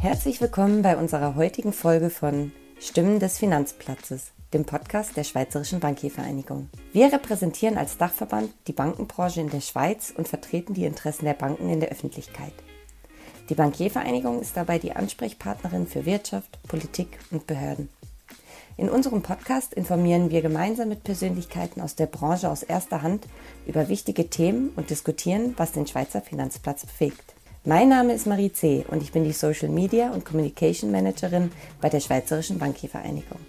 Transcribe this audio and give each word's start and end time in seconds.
Herzlich 0.00 0.40
willkommen 0.40 0.82
bei 0.82 0.96
unserer 0.96 1.34
heutigen 1.34 1.72
Folge 1.72 2.08
von 2.08 2.52
Stimmen 2.78 3.18
des 3.18 3.36
Finanzplatzes, 3.36 4.30
dem 4.54 4.64
Podcast 4.64 5.16
der 5.16 5.24
Schweizerischen 5.24 5.80
Bankiervereinigung. 5.80 6.70
Wir 6.92 7.12
repräsentieren 7.12 7.76
als 7.76 7.98
Dachverband 7.98 8.52
die 8.68 8.72
Bankenbranche 8.72 9.40
in 9.40 9.50
der 9.50 9.60
Schweiz 9.60 10.14
und 10.16 10.28
vertreten 10.28 10.72
die 10.72 10.84
Interessen 10.84 11.24
der 11.24 11.34
Banken 11.34 11.68
in 11.68 11.80
der 11.80 11.88
Öffentlichkeit. 11.88 12.52
Die 13.48 13.56
Bankiervereinigung 13.56 14.40
ist 14.40 14.56
dabei 14.56 14.78
die 14.78 14.92
Ansprechpartnerin 14.92 15.88
für 15.88 16.06
Wirtschaft, 16.06 16.62
Politik 16.68 17.18
und 17.32 17.48
Behörden. 17.48 17.88
In 18.76 18.90
unserem 18.90 19.22
Podcast 19.22 19.74
informieren 19.74 20.30
wir 20.30 20.42
gemeinsam 20.42 20.90
mit 20.90 21.02
Persönlichkeiten 21.02 21.80
aus 21.80 21.96
der 21.96 22.06
Branche 22.06 22.48
aus 22.48 22.62
erster 22.62 23.02
Hand 23.02 23.26
über 23.66 23.88
wichtige 23.88 24.30
Themen 24.30 24.70
und 24.76 24.90
diskutieren, 24.90 25.54
was 25.56 25.72
den 25.72 25.88
Schweizer 25.88 26.20
Finanzplatz 26.20 26.86
bewegt. 26.86 27.34
Mein 27.64 27.88
Name 27.88 28.14
ist 28.14 28.26
Marie 28.26 28.52
C. 28.52 28.84
und 28.88 29.02
ich 29.02 29.10
bin 29.10 29.24
die 29.24 29.32
Social 29.32 29.68
Media 29.68 30.10
und 30.10 30.24
Communication 30.24 30.92
Managerin 30.92 31.50
bei 31.80 31.88
der 31.88 32.00
Schweizerischen 32.00 32.58
Bankiervereinigung. 32.58 33.40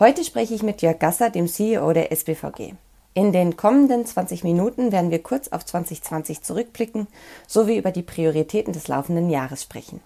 Heute 0.00 0.24
spreche 0.24 0.54
ich 0.54 0.62
mit 0.62 0.80
Jörg 0.80 0.98
Gasser, 0.98 1.28
dem 1.28 1.48
CEO 1.48 1.92
der 1.92 2.10
SBVG. 2.12 2.72
In 3.12 3.32
den 3.32 3.56
kommenden 3.56 4.06
20 4.06 4.42
Minuten 4.42 4.90
werden 4.90 5.10
wir 5.10 5.22
kurz 5.22 5.48
auf 5.48 5.66
2020 5.66 6.42
zurückblicken 6.42 7.08
sowie 7.46 7.76
über 7.76 7.90
die 7.90 8.02
Prioritäten 8.02 8.72
des 8.72 8.88
laufenden 8.88 9.28
Jahres 9.28 9.62
sprechen. 9.62 10.00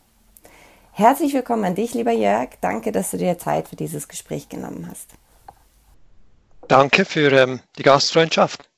Herzlich 0.91 1.35
willkommen 1.35 1.65
an 1.65 1.77
dich, 1.77 1.95
lieber 1.95 2.13
Jörg. 2.13 2.51
Danke, 2.61 2.91
dass 2.91 3.13
du 3.13 3.17
dir 3.17 3.39
Zeit 3.39 3.69
für 3.69 3.77
dieses 3.77 4.09
Gespräch 4.09 4.49
genommen 4.49 4.89
hast. 4.91 5.09
Danke 6.69 7.05
für 7.05 7.33
ähm, 7.33 7.61
die 7.79 7.83
Gastfreundschaft. 7.83 8.69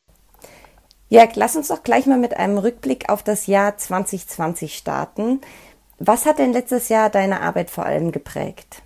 Jörg, 1.09 1.31
lass 1.35 1.57
uns 1.57 1.69
doch 1.69 1.83
gleich 1.83 2.07
mal 2.07 2.19
mit 2.19 2.37
einem 2.37 2.59
Rückblick 2.59 3.09
auf 3.09 3.23
das 3.23 3.47
Jahr 3.47 3.77
2020 3.77 4.75
starten. 4.77 5.41
Was 5.99 6.27
hat 6.27 6.39
denn 6.39 6.53
letztes 6.53 6.89
Jahr 6.89 7.11
deine 7.11 7.41
Arbeit 7.41 7.71
vor 7.71 7.87
allem 7.87 8.11
geprägt? 8.11 8.83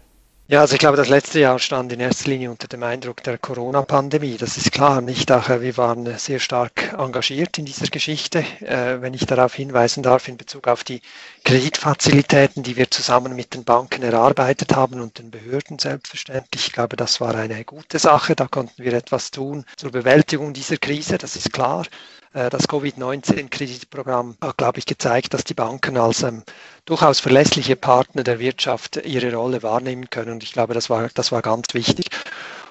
Ja, 0.51 0.61
also 0.63 0.73
ich 0.73 0.79
glaube, 0.79 0.97
das 0.97 1.11
letzte 1.11 1.41
Jahr 1.41 1.59
stand 1.59 1.93
in 1.93 2.01
erster 2.01 2.31
Linie 2.31 2.51
unter 2.51 2.69
dem 2.69 2.83
Eindruck 2.83 3.23
der 3.23 3.37
Corona-Pandemie. 3.37 4.39
Das 4.39 4.57
ist 4.57 4.73
klar, 4.73 5.03
nicht 5.03 5.31
auch, 5.31 5.51
wir 5.51 5.77
waren 5.77 6.17
sehr 6.17 6.41
stark 6.41 6.95
engagiert 6.97 7.59
in 7.59 7.67
dieser 7.67 7.89
Geschichte. 7.89 8.39
Äh, 8.61 9.03
wenn 9.03 9.13
ich 9.13 9.27
darauf 9.27 9.55
hinweisen 9.55 10.03
darf, 10.03 10.27
in 10.27 10.39
Bezug 10.39 10.67
auf 10.67 10.85
die 10.85 11.03
Kreditfazilitäten, 11.45 12.63
die 12.63 12.77
wir 12.77 12.91
zusammen 12.91 13.37
mit 13.37 13.53
den 13.53 13.65
Banken 13.65 14.03
erarbeitet 14.03 14.75
haben 14.75 15.03
und 15.03 15.19
den 15.19 15.31
Behörden 15.31 15.79
selbstverständlich. 15.79 16.69
Ich 16.69 16.73
glaube, 16.73 16.97
das 16.97 17.21
war 17.21 17.35
eine 17.35 17.63
gute 17.67 17.99
Sache. 17.99 18.35
Da 18.35 18.49
konnten 18.49 18.83
wir 18.83 18.95
etwas 18.95 19.31
tun 19.31 19.67
zur 19.77 19.91
Bewältigung 19.91 20.55
dieser 20.55 20.79
Krise, 20.79 21.19
das 21.19 21.37
ist 21.37 21.53
klar. 21.53 21.85
Äh, 22.33 22.51
das 22.51 22.69
Covid-19-Kreditprogramm 22.69 24.37
hat, 24.41 24.57
glaube 24.57 24.79
ich, 24.79 24.87
gezeigt, 24.87 25.35
dass 25.35 25.45
die 25.45 25.55
Banken 25.55 25.97
als 25.97 26.23
ähm, 26.23 26.43
durchaus 26.85 27.21
verlässliche 27.21 27.77
Partner 27.77 28.23
der 28.25 28.39
Wirtschaft 28.39 28.97
ihre 29.05 29.35
Rolle 29.35 29.63
wahrnehmen 29.63 30.11
können. 30.11 30.33
Und 30.33 30.43
ich 30.43 30.53
glaube, 30.53 30.75
das 30.75 30.91
war, 30.91 31.09
das 31.15 31.33
war 31.33 31.43
ganz 31.43 31.67
wichtig. 31.73 32.11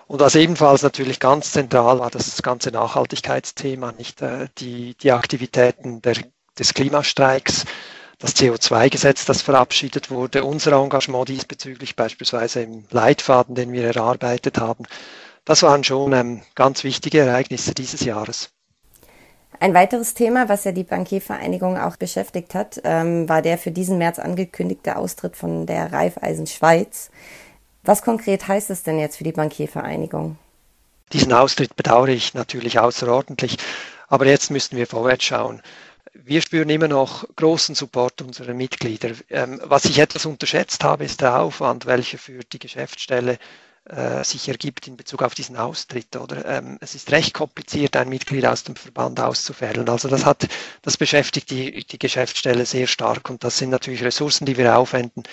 Und 0.08 0.22
was 0.22 0.36
ebenfalls 0.36 0.84
natürlich 0.84 1.20
ganz 1.20 1.52
zentral 1.52 2.00
war, 2.00 2.10
das 2.10 2.42
ganze 2.42 2.72
Nachhaltigkeitsthema, 2.72 3.92
nicht 3.92 4.22
äh, 4.22 4.48
die, 4.58 4.96
die 4.96 5.12
Aktivitäten 5.12 6.02
der, 6.02 6.16
des 6.58 6.74
Klimastreiks, 6.74 7.66
das 8.20 8.36
CO2-Gesetz, 8.36 9.26
das 9.26 9.42
verabschiedet 9.44 10.10
wurde, 10.10 10.44
unser 10.44 10.72
Engagement 10.74 11.30
diesbezüglich 11.30 11.96
beispielsweise 11.96 12.62
im 12.62 12.86
Leitfaden, 12.90 13.54
den 13.54 13.72
wir 13.74 13.84
erarbeitet 13.84 14.58
haben. 14.58 14.86
Das 15.46 15.62
waren 15.62 15.84
schon 15.84 16.14
ähm, 16.14 16.42
ganz 16.56 16.84
wichtige 16.84 17.20
Ereignisse 17.20 17.74
dieses 17.74 18.02
Jahres. 18.02 18.50
Ein 19.60 19.74
weiteres 19.74 20.14
Thema, 20.14 20.50
was 20.50 20.66
ja 20.66 20.72
die 20.72 20.84
Bankiervereinigung 20.84 21.78
auch 21.78 21.98
beschäftigt 21.98 22.54
hat, 22.54 22.80
ähm, 22.84 23.28
war 23.28 23.42
der 23.42 23.58
für 23.58 23.72
diesen 23.72 23.98
März 23.98 24.20
angekündigte 24.20 24.96
Austritt 24.96 25.36
von 25.36 25.66
der 25.66 25.92
Raiffeisen 25.92 26.46
Schweiz. 26.46 27.10
Was 27.84 28.04
konkret 28.04 28.48
heißt 28.48 28.70
es 28.70 28.84
denn 28.84 29.00
jetzt 29.00 29.18
für 29.18 29.24
die 29.24 29.32
Bankiervereinigung? 29.32 30.38
Diesen 31.14 31.34
Austritt 31.34 31.76
bedauere 31.76 32.10
ich 32.10 32.34
natürlich 32.34 32.80
außerordentlich, 32.80 33.58
aber 34.08 34.28
jetzt 34.28 34.52
müssen 34.52 34.78
wir 34.78 34.86
vorwärts 34.86 35.24
schauen. 35.24 35.62
Wir 36.14 36.42
spüren 36.42 36.70
immer 36.70 36.88
noch 36.88 37.26
großen 37.36 37.74
Support 37.74 38.22
unserer 38.22 38.54
Mitglieder. 38.54 39.12
Ähm, 39.30 39.62
was 39.64 39.86
ich 39.86 40.00
etwas 40.00 40.26
unterschätzt 40.26 40.84
habe, 40.84 41.06
ist 41.06 41.22
der 41.22 41.40
Aufwand, 41.40 41.86
welcher 41.86 42.18
für 42.18 42.40
die 42.44 42.60
Geschäftsstelle 42.60 43.40
äh, 43.90 44.24
sich 44.24 44.48
ergibt 44.50 44.88
in 44.88 44.98
Bezug 44.98 45.22
auf 45.24 45.34
diesen 45.34 45.58
Austritt. 45.58 46.16
Oder 46.16 46.46
ähm, 46.46 46.78
es 46.82 46.96
ist 46.96 47.12
recht 47.12 47.34
kompliziert, 47.34 47.96
ein 47.96 48.10
Mitglied 48.10 48.46
aus 48.46 48.64
dem 48.64 48.76
Verband 48.76 49.20
auszufällen. 49.20 49.88
Also 49.90 50.08
das 50.10 50.26
hat, 50.26 50.48
das 50.82 50.98
beschäftigt 50.98 51.50
die, 51.50 51.86
die 51.86 52.00
Geschäftsstelle 52.00 52.66
sehr 52.66 52.88
stark 52.88 53.30
und 53.30 53.44
das 53.44 53.58
sind 53.58 53.70
natürlich 53.70 54.04
Ressourcen, 54.04 54.46
die 54.46 54.58
wir 54.58 54.78
aufwenden, 54.78 55.24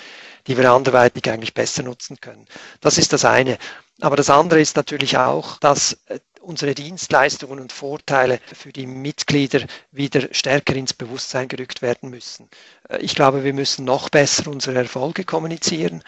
die 0.47 0.57
wir 0.57 0.71
anderweitig 0.71 1.29
eigentlich 1.29 1.53
besser 1.53 1.83
nutzen 1.83 2.19
können. 2.21 2.45
Das 2.81 2.97
ist 2.97 3.13
das 3.13 3.25
eine. 3.25 3.57
Aber 4.01 4.15
das 4.15 4.29
andere 4.29 4.59
ist 4.59 4.75
natürlich 4.75 5.17
auch, 5.17 5.57
dass 5.59 5.97
äh, 6.07 6.19
unsere 6.41 6.75
Dienstleistungen 6.75 7.59
und 7.59 7.71
Vorteile 7.71 8.39
für 8.53 8.71
die 8.71 8.85
Mitglieder 8.85 9.65
wieder 9.91 10.27
stärker 10.31 10.75
ins 10.75 10.93
Bewusstsein 10.93 11.47
gerückt 11.47 11.81
werden 11.81 12.09
müssen. 12.09 12.49
Äh, 12.89 12.97
ich 12.99 13.15
glaube, 13.15 13.43
wir 13.43 13.53
müssen 13.53 13.85
noch 13.85 14.09
besser 14.09 14.47
unsere 14.47 14.77
Erfolge 14.77 15.23
kommunizieren 15.23 16.03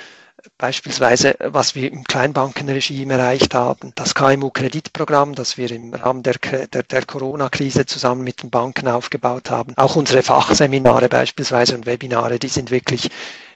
beispielsweise, 0.58 1.36
was 1.40 1.75
wir 1.75 1.92
im 1.92 2.03
Kleinbankenregime 2.03 3.16
erreicht 3.16 3.53
haben, 3.53 3.92
das 3.96 4.14
KMU-Kreditprogramm, 4.14 5.36
das 5.36 5.58
wir 5.58 5.72
im 5.72 5.94
Rahmen 5.94 6.24
der, 6.24 6.36
der, 6.36 6.84
der 6.84 7.06
Corona-Krise 7.06 7.86
zusammen 7.86 8.24
mit 8.24 8.44
den 8.44 8.50
Banken 8.50 8.88
aufgebaut 8.88 9.50
haben, 9.50 9.74
auch 9.78 9.96
unsere 9.96 10.24
Fachseminare 10.24 11.09
beispielsweise 11.09 11.75
und 11.75 11.86
Webinare, 11.86 12.40
die 12.40 12.48
sind 12.48 12.72
wirklich, 12.72 13.09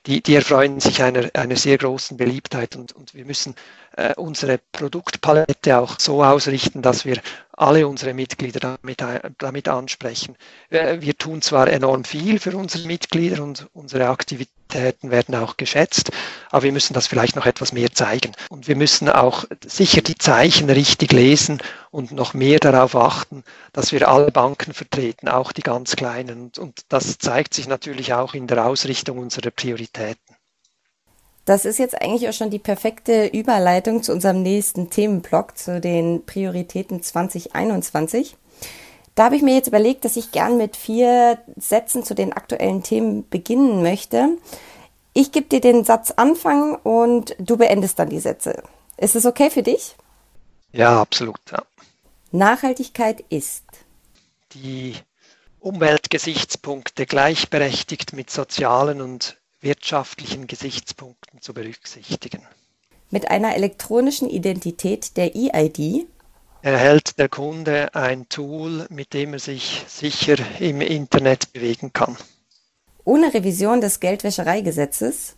die, 0.08 0.22
die 0.22 0.36
erfreuen 0.36 0.80
sich 0.80 1.04
einer, 1.04 1.30
einer 1.36 1.56
sehr 1.56 1.78
großen 1.78 2.18
Beliebtheit 2.18 2.76
und, 2.76 2.94
und 2.94 3.14
wir 3.14 3.26
müssen 3.26 3.56
äh, 3.98 4.14
unsere 4.16 4.60
Produktpalette 4.72 5.78
auch 5.78 6.00
so 6.00 6.24
ausrichten, 6.24 6.82
dass 6.82 7.06
wir 7.06 7.22
alle 7.52 7.88
unsere 7.88 8.14
Mitglieder 8.14 8.60
damit, 8.60 9.04
damit 9.38 9.68
ansprechen. 9.68 10.36
Wir, 10.70 11.02
wir 11.02 11.18
tun 11.18 11.42
zwar 11.42 11.68
enorm 11.68 12.04
viel 12.04 12.40
für 12.40 12.56
unsere 12.56 12.88
Mitglieder 12.88 13.44
und 13.44 13.68
unsere 13.74 14.08
Aktivitäten 14.08 15.12
werden 15.12 15.36
auch 15.36 15.58
geschätzt, 15.58 16.12
aber 16.50 16.64
wir 16.64 16.72
müssen 16.72 16.94
das 16.94 17.08
vielleicht 17.08 17.36
noch 17.36 17.46
etwas 17.46 17.74
mehr 17.74 17.92
zeigen. 17.92 18.32
Und 18.50 18.70
wir 18.70 18.78
müssen 18.78 19.10
auch 19.10 19.44
sicher 19.66 20.02
die 20.02 20.18
Zeichen 20.18 20.70
richtig 20.70 21.12
lesen 21.12 21.62
und 21.92 22.14
noch 22.14 22.34
mehr 22.34 22.60
darauf 22.60 22.96
achten, 22.96 23.44
dass 23.74 23.92
wir 23.92 24.08
alle 24.08 24.32
Banken 24.32 24.74
vertreten, 24.74 25.28
auch 25.28 25.52
die 25.52 25.64
ganz 25.64 25.98
kleinen. 25.98 26.44
Und, 26.44 26.58
und 26.58 26.86
das 26.88 27.18
zeigt 27.18 27.54
sich 27.54 27.68
natürlich 27.68 28.14
auch 28.14 28.34
in 28.34 28.48
der 28.48 28.66
Ausrichtung 28.66 29.18
unserer 29.18 29.52
Prioritäten. 29.52 30.31
Das 31.46 31.66
ist 31.66 31.80
jetzt 31.80 32.00
eigentlich 32.00 32.30
auch 32.30 32.34
schon 32.34 32.52
die 32.52 32.60
perfekte 32.60 33.26
Überleitung 33.26 34.04
zu 34.04 34.12
unserem 34.12 34.44
nächsten 34.44 34.90
Themenblock, 34.90 35.58
zu 35.58 35.82
den 35.82 36.26
Prioritäten 36.26 37.02
2021. 37.02 38.38
Da 39.16 39.26
habe 39.26 39.36
ich 39.36 39.42
mir 39.42 39.56
jetzt 39.56 39.68
überlegt, 39.68 40.06
dass 40.06 40.18
ich 40.18 40.32
gern 40.32 40.58
mit 40.58 40.78
vier 40.78 41.40
Sätzen 41.58 42.04
zu 42.04 42.14
den 42.14 42.32
aktuellen 42.32 42.84
Themen 42.84 43.28
beginnen 43.30 43.82
möchte. 43.82 44.38
Ich 45.14 45.32
gebe 45.32 45.48
dir 45.48 45.60
den 45.60 45.84
Satz 45.84 46.12
Anfang 46.12 46.76
und 46.76 47.36
du 47.40 47.58
beendest 47.58 48.00
dann 48.00 48.10
die 48.10 48.20
Sätze. 48.20 48.64
Ist 48.98 49.16
es 49.16 49.26
okay 49.26 49.50
für 49.50 49.64
dich? 49.64 49.96
Ja, 50.72 51.02
absolut. 51.02 51.40
Ja. 51.52 51.64
Nachhaltigkeit 52.32 53.22
ist 53.30 53.66
die 54.54 54.96
Umweltgesichtspunkte 55.60 57.06
gleichberechtigt 57.06 58.14
mit 58.14 58.30
sozialen 58.30 59.02
und 59.02 59.41
wirtschaftlichen 59.62 60.48
Gesichtspunkten 60.48 61.42
zu 61.42 61.54
berücksichtigen. 61.54 62.42
Mit 63.10 63.30
einer 63.30 63.56
elektronischen 63.56 64.30
Identität 64.30 65.18
der 65.18 65.36
EID 65.36 66.08
erhält 66.62 67.18
der 67.20 67.30
Kunde 67.30 67.94
ein 67.94 68.30
Tool, 68.30 68.86
mit 68.90 69.14
dem 69.14 69.34
er 69.34 69.40
sich 69.40 69.84
sicher 69.88 70.38
im 70.60 70.82
Internet 70.82 71.54
bewegen 71.54 71.92
kann. 71.94 72.18
Ohne 73.04 73.34
Revision 73.34 73.82
des 73.82 74.00
Geldwäschereigesetzes 74.00 75.36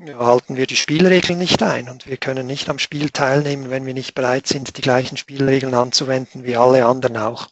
halten 0.00 0.56
wir 0.56 0.66
die 0.66 0.76
Spielregeln 0.76 1.38
nicht 1.38 1.62
ein 1.62 1.88
und 1.88 2.06
wir 2.06 2.18
können 2.18 2.46
nicht 2.46 2.68
am 2.68 2.78
Spiel 2.78 3.10
teilnehmen, 3.10 3.70
wenn 3.70 3.86
wir 3.86 3.94
nicht 3.94 4.14
bereit 4.14 4.46
sind, 4.46 4.76
die 4.76 4.82
gleichen 4.82 5.16
Spielregeln 5.16 5.74
anzuwenden 5.74 6.44
wie 6.44 6.56
alle 6.56 6.86
anderen 6.86 7.16
auch. 7.16 7.48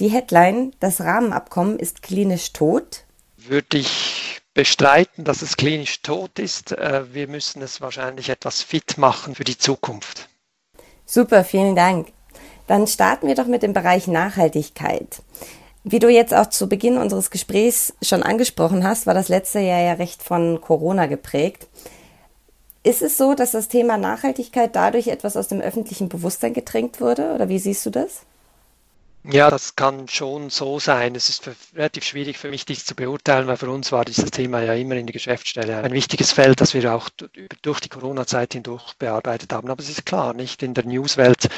Die 0.00 0.08
Headline 0.08 0.72
Das 0.80 1.00
Rahmenabkommen 1.00 1.78
ist 1.78 2.02
klinisch 2.02 2.52
tot 2.52 3.04
würde 3.48 3.78
ich 3.78 4.21
bestreiten, 4.54 5.24
dass 5.24 5.42
es 5.42 5.56
klinisch 5.56 6.02
tot 6.02 6.38
ist. 6.38 6.72
Äh, 6.72 7.12
wir 7.14 7.28
müssen 7.28 7.62
es 7.62 7.80
wahrscheinlich 7.80 8.28
etwas 8.28 8.62
fit 8.62 8.98
machen 8.98 9.34
für 9.34 9.44
die 9.44 9.58
Zukunft. 9.58 10.28
Super, 11.06 11.44
vielen 11.44 11.76
Dank. 11.76 12.08
Dann 12.66 12.86
starten 12.86 13.26
wir 13.26 13.34
doch 13.34 13.46
mit 13.46 13.62
dem 13.62 13.72
Bereich 13.72 14.06
Nachhaltigkeit. 14.06 15.22
Wie 15.84 15.98
du 15.98 16.08
jetzt 16.08 16.32
auch 16.32 16.46
zu 16.48 16.68
Beginn 16.68 16.96
unseres 16.96 17.30
Gesprächs 17.30 17.92
schon 18.02 18.22
angesprochen 18.22 18.84
hast, 18.84 19.06
war 19.06 19.14
das 19.14 19.28
letzte 19.28 19.58
Jahr 19.58 19.80
ja 19.80 19.92
recht 19.94 20.22
von 20.22 20.60
Corona 20.60 21.06
geprägt. 21.06 21.66
Ist 22.84 23.02
es 23.02 23.16
so, 23.16 23.34
dass 23.34 23.52
das 23.52 23.68
Thema 23.68 23.96
Nachhaltigkeit 23.96 24.74
dadurch 24.76 25.08
etwas 25.08 25.36
aus 25.36 25.48
dem 25.48 25.60
öffentlichen 25.60 26.08
Bewusstsein 26.08 26.54
gedrängt 26.54 27.00
wurde 27.00 27.32
oder 27.34 27.48
wie 27.48 27.58
siehst 27.58 27.84
du 27.86 27.90
das? 27.90 28.22
Ja, 29.24 29.50
das 29.50 29.76
kann 29.76 30.08
schon 30.08 30.50
so 30.50 30.80
sein. 30.80 31.14
Es 31.14 31.28
ist 31.28 31.48
relativ 31.74 32.02
schwierig 32.04 32.38
für 32.38 32.50
mich, 32.50 32.64
dies 32.64 32.84
zu 32.84 32.96
beurteilen, 32.96 33.46
weil 33.46 33.56
für 33.56 33.70
uns 33.70 33.92
war 33.92 34.04
dieses 34.04 34.32
Thema 34.32 34.60
ja 34.62 34.74
immer 34.74 34.96
in 34.96 35.06
der 35.06 35.12
Geschäftsstelle 35.12 35.76
ein 35.76 35.92
wichtiges 35.92 36.32
Feld, 36.32 36.60
das 36.60 36.74
wir 36.74 36.92
auch 36.92 37.08
durch 37.62 37.78
die 37.80 37.88
Corona-Zeit 37.88 38.54
hindurch 38.54 38.94
bearbeitet 38.94 39.52
haben. 39.52 39.70
Aber 39.70 39.80
es 39.80 39.88
ist 39.88 40.04
klar, 40.06 40.34
nicht 40.34 40.62
in 40.64 40.74
der 40.74 40.84
Newswelt 40.84 41.48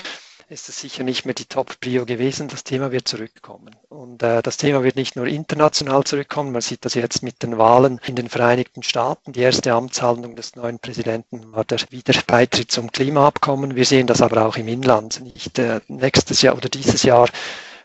ist 0.55 0.69
es 0.69 0.81
sicher 0.81 1.03
nicht 1.03 1.25
mehr 1.25 1.35
die 1.35 1.47
Top-Prio 1.47 2.07
gewesen. 2.07 2.47
Das 2.47 2.63
Thema 2.63 2.93
wird 2.93 3.09
zurückkommen. 3.09 3.75
Und 3.89 4.23
äh, 4.23 4.41
das 4.41 4.57
Thema 4.57 4.85
wird 4.85 4.95
nicht 4.95 5.17
nur 5.17 5.27
international 5.27 6.05
zurückkommen. 6.05 6.53
Man 6.53 6.63
sieht 6.63 6.85
das 6.85 6.95
jetzt 6.95 7.25
mit 7.25 7.43
den 7.43 7.59
Wahlen 7.59 8.01
in 8.07 8.15
den 8.15 8.29
Vereinigten 8.29 8.85
Staaten. 8.85 9.33
Die 9.33 9.41
erste 9.41 9.73
Amtshandlung 9.73 10.37
des 10.37 10.55
neuen 10.55 10.79
Präsidenten 10.79 11.53
war 11.53 11.65
der 11.65 11.81
Wiederbeitritt 11.91 12.71
zum 12.71 12.93
Klimaabkommen. 12.93 13.75
Wir 13.75 13.85
sehen 13.85 14.07
das 14.07 14.23
aber 14.23 14.47
auch 14.47 14.57
im 14.57 14.69
Inland. 14.69 15.23
Nicht 15.23 15.59
äh, 15.59 15.81
nächstes 15.89 16.41
Jahr 16.41 16.57
oder 16.57 16.69
dieses 16.69 17.03
Jahr 17.03 17.29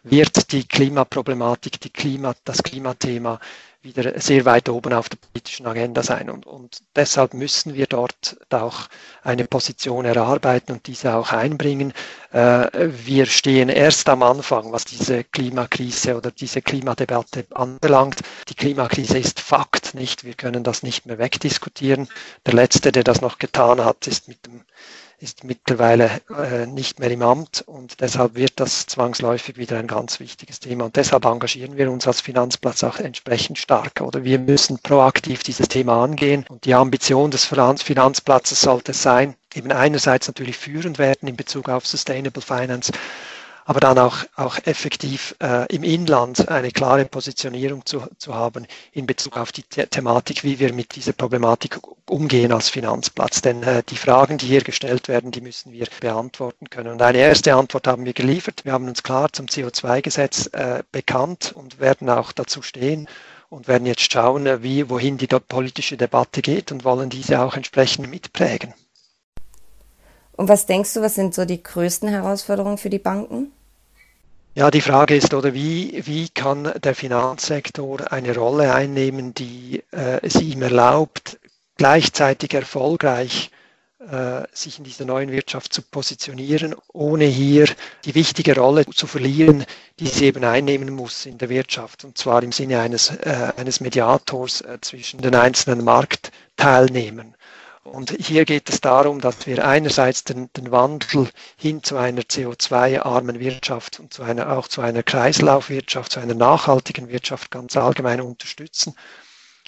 wird 0.04 0.52
die 0.52 0.68
Klimaproblematik, 0.68 1.82
die 1.82 1.90
Klima, 1.90 2.36
das 2.46 2.62
Klimathema 2.62 3.40
wieder 3.82 4.20
sehr 4.20 4.44
weit 4.46 4.68
oben 4.68 4.94
auf 4.94 5.08
der 5.08 5.18
politischen 5.18 5.66
Agenda 5.66 6.04
sein. 6.04 6.30
Und, 6.30 6.46
und 6.46 6.80
deshalb 6.96 7.34
müssen 7.34 7.74
wir 7.74 7.88
dort 7.88 8.38
auch 8.50 8.90
eine 9.24 9.46
Position 9.46 10.06
erarbeiten 10.06 10.74
und 10.74 10.88
diese 10.88 11.16
auch 11.16 11.32
einbringen. 11.32 11.94
Äh, 12.32 12.68
wir 12.74 13.26
stehen 13.26 13.70
erst 13.70 14.10
am 14.10 14.22
Anfang, 14.22 14.72
was 14.72 14.86
diese 14.86 15.24
Klimakrise 15.24 16.18
oder 16.18 16.32
diese 16.32 16.62
Klimadebatte 16.62 17.46
anbelangt. 17.52 18.20
Die 18.50 18.56
Klimakrise 18.56 19.18
ist 19.18 19.40
Fakt, 19.40 19.94
nicht? 19.94 20.26
Wir 20.26 20.34
können 20.34 20.64
das 20.64 20.84
nicht 20.84 21.06
mehr 21.06 21.18
wegdiskutieren. 21.18 22.10
Der 22.46 22.54
letzte, 22.54 22.92
der 22.92 23.04
das 23.04 23.22
noch 23.22 23.38
getan 23.38 23.84
hat, 23.84 24.08
ist 24.08 24.28
mit 24.28 24.46
dem 24.46 24.66
ist 25.22 25.44
mittlerweile 25.44 26.22
äh, 26.30 26.66
nicht 26.66 27.00
mehr 27.00 27.12
im 27.12 27.22
Amt 27.22 27.64
und 27.66 28.00
deshalb 28.00 28.36
wird 28.36 28.54
das 28.56 28.86
zwangsläufig 28.86 29.58
wieder 29.58 29.78
ein 29.78 29.88
ganz 29.88 30.20
wichtiges 30.20 30.60
Thema. 30.60 30.86
Und 30.86 30.96
deshalb 30.96 31.26
engagieren 31.26 31.78
wir 31.78 31.92
uns 31.92 32.08
als 32.08 32.22
Finanzplatz 32.22 32.84
auch 32.84 33.00
entsprechend 33.00 33.58
stark. 33.58 34.02
Oder 34.02 34.24
wir 34.24 34.40
müssen 34.40 34.80
proaktiv 34.80 35.44
dieses 35.44 35.68
Thema 35.68 36.04
angehen. 36.04 36.46
Und 36.48 36.66
die 36.66 36.74
Ambition 36.74 37.32
des 37.32 37.46
Finanzplatzes 37.46 38.62
sollte 38.62 38.94
sein, 38.94 39.36
eben 39.54 39.72
einerseits 39.72 40.28
natürlich 40.28 40.58
führend 40.58 41.00
werden 41.00 41.28
in 41.28 41.36
Bezug 41.36 41.70
auf 41.70 41.86
Sustainable 41.86 42.42
Finance 42.42 42.92
aber 43.70 43.82
dann 43.82 44.00
auch, 44.00 44.26
auch 44.36 44.58
effektiv 44.66 45.36
äh, 45.44 45.72
im 45.72 45.84
Inland 45.84 46.50
eine 46.50 46.72
klare 46.72 47.06
Positionierung 47.06 47.86
zu, 47.86 48.02
zu 48.18 48.34
haben 48.34 48.66
in 48.94 49.06
Bezug 49.06 49.38
auf 49.38 49.52
die 49.52 49.64
The 49.72 49.86
Thematik, 49.86 50.44
wie 50.44 50.58
wir 50.58 50.74
mit 50.74 50.96
dieser 50.96 51.14
Problematik 51.14 51.80
umgehen 52.10 52.52
als 52.52 52.70
Finanzplatz. 52.70 53.44
Denn 53.44 53.62
äh, 53.62 53.84
die 53.88 53.96
Fragen, 53.96 54.40
die 54.40 54.48
hier 54.48 54.64
gestellt 54.64 55.08
werden, 55.08 55.30
die 55.30 55.42
müssen 55.42 55.72
wir 55.72 55.86
beantworten 56.02 56.72
können. 56.72 56.94
Und 56.94 57.02
eine 57.04 57.20
erste 57.20 57.54
Antwort 57.54 57.86
haben 57.86 58.06
wir 58.06 58.14
geliefert. 58.14 58.66
Wir 58.66 58.74
haben 58.74 58.88
uns 58.88 59.04
klar 59.04 59.32
zum 59.32 59.46
CO2-Gesetz 59.46 60.48
äh, 60.48 60.82
bekannt 60.92 61.52
und 61.56 61.80
werden 61.80 62.10
auch 62.10 62.32
dazu 62.32 62.64
stehen 62.64 63.08
und 63.50 63.68
werden 63.68 63.86
jetzt 63.86 64.12
schauen, 64.12 64.48
äh, 64.48 64.64
wie, 64.64 64.90
wohin 64.90 65.20
die 65.20 65.28
politische 65.28 65.96
Debatte 65.96 66.42
geht 66.42 66.72
und 66.72 66.86
wollen 66.86 67.12
diese 67.12 67.40
auch 67.40 67.56
entsprechend 67.56 68.10
mitprägen. 68.10 68.74
Und 70.32 70.48
was 70.48 70.66
denkst 70.66 70.96
du, 70.96 71.02
was 71.02 71.14
sind 71.14 71.36
so 71.36 71.46
die 71.46 71.62
größten 71.62 72.10
Herausforderungen 72.10 72.80
für 72.80 72.90
die 72.90 72.98
Banken? 72.98 73.52
Ja, 74.60 74.70
die 74.70 74.82
Frage 74.82 75.16
ist, 75.16 75.34
oder 75.34 75.54
wie, 75.54 76.06
wie 76.06 76.28
kann 76.28 76.74
der 76.84 76.94
Finanzsektor 76.94 78.12
eine 78.12 78.36
Rolle 78.36 78.74
einnehmen, 78.74 79.34
die 79.34 79.82
äh, 79.94 80.20
es 80.22 80.36
ihm 80.42 80.62
erlaubt, 80.62 81.40
gleichzeitig 81.78 82.54
erfolgreich 82.54 83.52
äh, 84.00 84.42
sich 84.52 84.78
in 84.78 84.84
dieser 84.84 85.06
neuen 85.06 85.32
Wirtschaft 85.32 85.72
zu 85.72 85.82
positionieren, 85.82 86.76
ohne 86.92 87.24
hier 87.24 87.70
die 88.04 88.16
wichtige 88.16 88.54
Rolle 88.54 88.86
zu 88.86 89.08
verlieren, 89.08 89.64
die 89.98 90.08
sie 90.08 90.26
eben 90.26 90.44
einnehmen 90.44 90.94
muss 90.94 91.26
in 91.26 91.38
der 91.38 91.48
Wirtschaft, 91.48 92.04
und 92.04 92.18
zwar 92.18 92.44
im 92.44 92.52
Sinne 92.52 92.82
eines, 92.82 93.12
äh, 93.12 93.54
eines 93.56 93.80
Mediators 93.80 94.60
äh, 94.60 94.78
zwischen 94.82 95.22
den 95.22 95.36
einzelnen 95.36 95.86
Marktteilnehmern. 95.86 97.34
Und 97.84 98.12
hier 98.12 98.46
geht 98.46 98.70
es 98.70 98.82
darum, 98.82 99.22
dass 99.22 99.48
wir 99.48 99.66
einerseits 99.66 100.24
den, 100.24 100.52
den 100.54 100.72
Wandel 100.72 101.30
hin 101.58 101.82
zu 101.84 101.98
einer 101.98 102.22
CO2-armen 102.22 103.40
Wirtschaft 103.40 104.00
und 104.00 104.14
zu 104.14 104.24
einer, 104.24 104.52
auch 104.52 104.68
zu 104.68 104.82
einer 104.82 105.02
Kreislaufwirtschaft, 105.02 106.12
zu 106.12 106.20
einer 106.20 106.36
nachhaltigen 106.36 107.10
Wirtschaft 107.10 107.52
ganz 107.52 107.78
allgemein 107.78 108.22
unterstützen, 108.22 108.96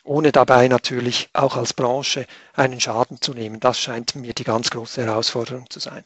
ohne 0.03 0.31
dabei 0.31 0.67
natürlich 0.67 1.29
auch 1.33 1.55
als 1.55 1.73
Branche 1.73 2.25
einen 2.53 2.79
Schaden 2.79 3.21
zu 3.21 3.33
nehmen. 3.33 3.59
Das 3.59 3.79
scheint 3.79 4.15
mir 4.15 4.33
die 4.33 4.43
ganz 4.43 4.69
große 4.69 5.03
Herausforderung 5.03 5.69
zu 5.69 5.79
sein. 5.79 6.03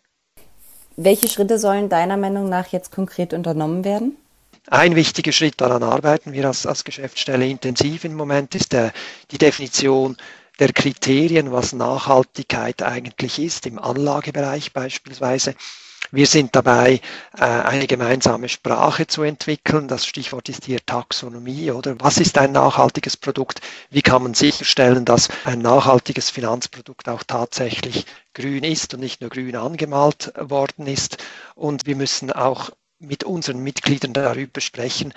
Welche 0.98 1.28
Schritte 1.28 1.60
sollen 1.60 1.90
deiner 1.90 2.18
Meinung 2.18 2.48
nach 2.48 2.68
jetzt 2.68 2.92
konkret 2.92 3.34
unternommen 3.34 3.84
werden? 3.84 4.16
Ein 4.68 4.96
wichtiger 4.96 5.32
Schritt, 5.32 5.60
daran 5.62 5.84
arbeiten 5.84 6.34
wir 6.34 6.48
als, 6.48 6.66
als 6.66 6.84
Geschäftsstelle 6.84 7.46
intensiv 7.48 8.04
im 8.04 8.16
Moment, 8.16 8.56
ist 8.56 8.74
der, 8.74 8.94
die 9.32 9.38
Definition 9.38 10.18
der 10.60 10.74
Kriterien, 10.74 11.52
was 11.52 11.74
Nachhaltigkeit 11.74 12.82
eigentlich 12.82 13.40
ist, 13.40 13.66
im 13.66 13.80
Anlagebereich 13.80 14.74
beispielsweise. 14.74 15.56
Wir 16.12 16.28
sind 16.28 16.56
dabei, 16.56 17.02
äh, 17.36 17.42
eine 17.42 17.88
gemeinsame 17.88 18.48
Sprache 18.48 19.08
zu 19.08 19.24
entwickeln. 19.24 19.88
Das 19.88 20.06
Stichwort 20.06 20.50
ist 20.50 20.66
hier 20.66 20.86
Taxonomie, 20.86 21.72
oder? 21.72 21.96
Was 22.00 22.18
ist 22.18 22.38
ein 22.38 22.52
nachhaltiges 22.52 23.18
Produkt? 23.18 23.62
Wie 23.90 24.02
kann 24.02 24.24
man 24.24 24.34
sicherstellen, 24.34 25.04
dass 25.04 25.30
ein 25.46 25.60
nachhaltiges 25.60 26.30
Finanzprodukt 26.30 27.10
auch 27.10 27.24
tatsächlich 27.24 28.06
grün 28.34 28.64
ist 28.64 28.94
und 28.94 29.00
nicht 29.00 29.22
nur 29.22 29.30
grün 29.30 29.56
angemalt 29.56 30.32
worden 30.38 30.88
ist? 30.88 31.18
Und 31.56 31.86
wir 31.86 31.96
müssen 31.96 32.32
auch 32.32 32.70
mit 33.00 33.24
unseren 33.24 33.60
Mitgliedern 33.60 34.14
darüber 34.14 34.62
sprechen, 34.62 35.14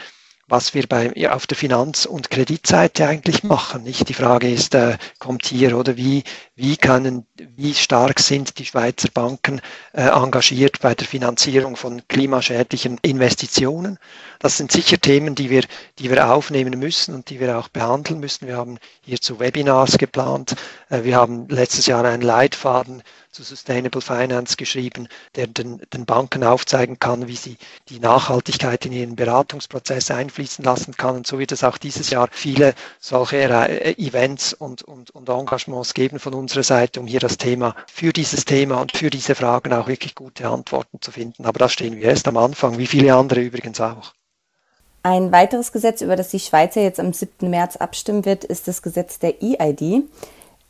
was 0.48 0.72
wir 0.72 0.86
bei, 0.86 1.12
ja, 1.14 1.34
auf 1.34 1.46
der 1.46 1.56
Finanz- 1.56 2.06
und 2.06 2.30
Kreditseite 2.30 3.06
eigentlich 3.06 3.44
machen. 3.44 3.82
Nicht? 3.82 4.08
Die 4.08 4.14
Frage 4.14 4.50
ist, 4.50 4.74
äh, 4.74 4.96
kommt 5.18 5.46
hier 5.46 5.76
oder 5.76 5.96
wie, 5.96 6.24
wie 6.56 6.76
können, 6.76 7.26
wie 7.56 7.74
stark 7.74 8.18
sind 8.18 8.58
die 8.58 8.64
Schweizer 8.64 9.08
Banken 9.12 9.60
äh, 9.92 10.08
engagiert 10.08 10.80
bei 10.80 10.94
der 10.94 11.06
Finanzierung 11.06 11.76
von 11.76 12.02
klimaschädlichen 12.08 12.98
Investitionen? 13.02 13.98
Das 14.38 14.56
sind 14.56 14.72
sicher 14.72 14.98
Themen, 14.98 15.34
die 15.34 15.50
wir, 15.50 15.64
die 15.98 16.10
wir 16.10 16.30
aufnehmen 16.32 16.78
müssen 16.78 17.14
und 17.14 17.28
die 17.28 17.40
wir 17.40 17.58
auch 17.58 17.68
behandeln 17.68 18.18
müssen. 18.18 18.46
Wir 18.46 18.56
haben 18.56 18.78
hierzu 19.02 19.38
Webinars 19.38 19.98
geplant. 19.98 20.56
Äh, 20.88 21.04
wir 21.04 21.16
haben 21.16 21.48
letztes 21.48 21.86
Jahr 21.86 22.04
einen 22.04 22.22
Leitfaden 22.22 23.02
zu 23.30 23.42
Sustainable 23.42 24.00
Finance 24.00 24.56
geschrieben, 24.56 25.08
der 25.36 25.46
den, 25.46 25.80
den 25.92 26.06
Banken 26.06 26.44
aufzeigen 26.44 26.98
kann, 26.98 27.28
wie 27.28 27.36
sie 27.36 27.56
die 27.88 28.00
Nachhaltigkeit 28.00 28.84
in 28.86 28.92
ihren 28.92 29.16
Beratungsprozess 29.16 30.10
einfließen 30.10 30.64
lassen 30.64 30.96
kann. 30.96 31.16
Und 31.16 31.26
so 31.26 31.38
wird 31.38 31.52
es 31.52 31.64
auch 31.64 31.78
dieses 31.78 32.10
Jahr 32.10 32.28
viele 32.30 32.74
solche 33.00 33.36
äh, 33.36 33.92
Events 33.98 34.52
und, 34.52 34.82
und, 34.82 35.10
und 35.10 35.28
Engagements 35.28 35.94
geben 35.94 36.18
von 36.18 36.34
unserer 36.34 36.62
Seite, 36.62 37.00
um 37.00 37.06
hier 37.06 37.20
das 37.20 37.38
Thema, 37.38 37.74
für 37.86 38.12
dieses 38.12 38.44
Thema 38.44 38.80
und 38.80 38.96
für 38.96 39.10
diese 39.10 39.34
Fragen 39.34 39.72
auch 39.72 39.88
wirklich 39.88 40.14
gute 40.14 40.48
Antworten 40.48 41.00
zu 41.00 41.12
finden. 41.12 41.44
Aber 41.46 41.58
da 41.58 41.68
stehen 41.68 41.96
wir 41.96 42.04
erst 42.04 42.28
am 42.28 42.36
Anfang, 42.36 42.78
wie 42.78 42.86
viele 42.86 43.14
andere 43.14 43.40
übrigens 43.40 43.80
auch. 43.80 44.12
Ein 45.02 45.32
weiteres 45.32 45.72
Gesetz, 45.72 46.00
über 46.00 46.16
das 46.16 46.30
die 46.30 46.40
Schweizer 46.40 46.80
jetzt 46.80 46.98
am 46.98 47.12
7. 47.12 47.48
März 47.48 47.76
abstimmen 47.76 48.24
wird, 48.24 48.44
ist 48.44 48.66
das 48.68 48.82
Gesetz 48.82 49.18
der 49.18 49.42
EID. 49.42 50.02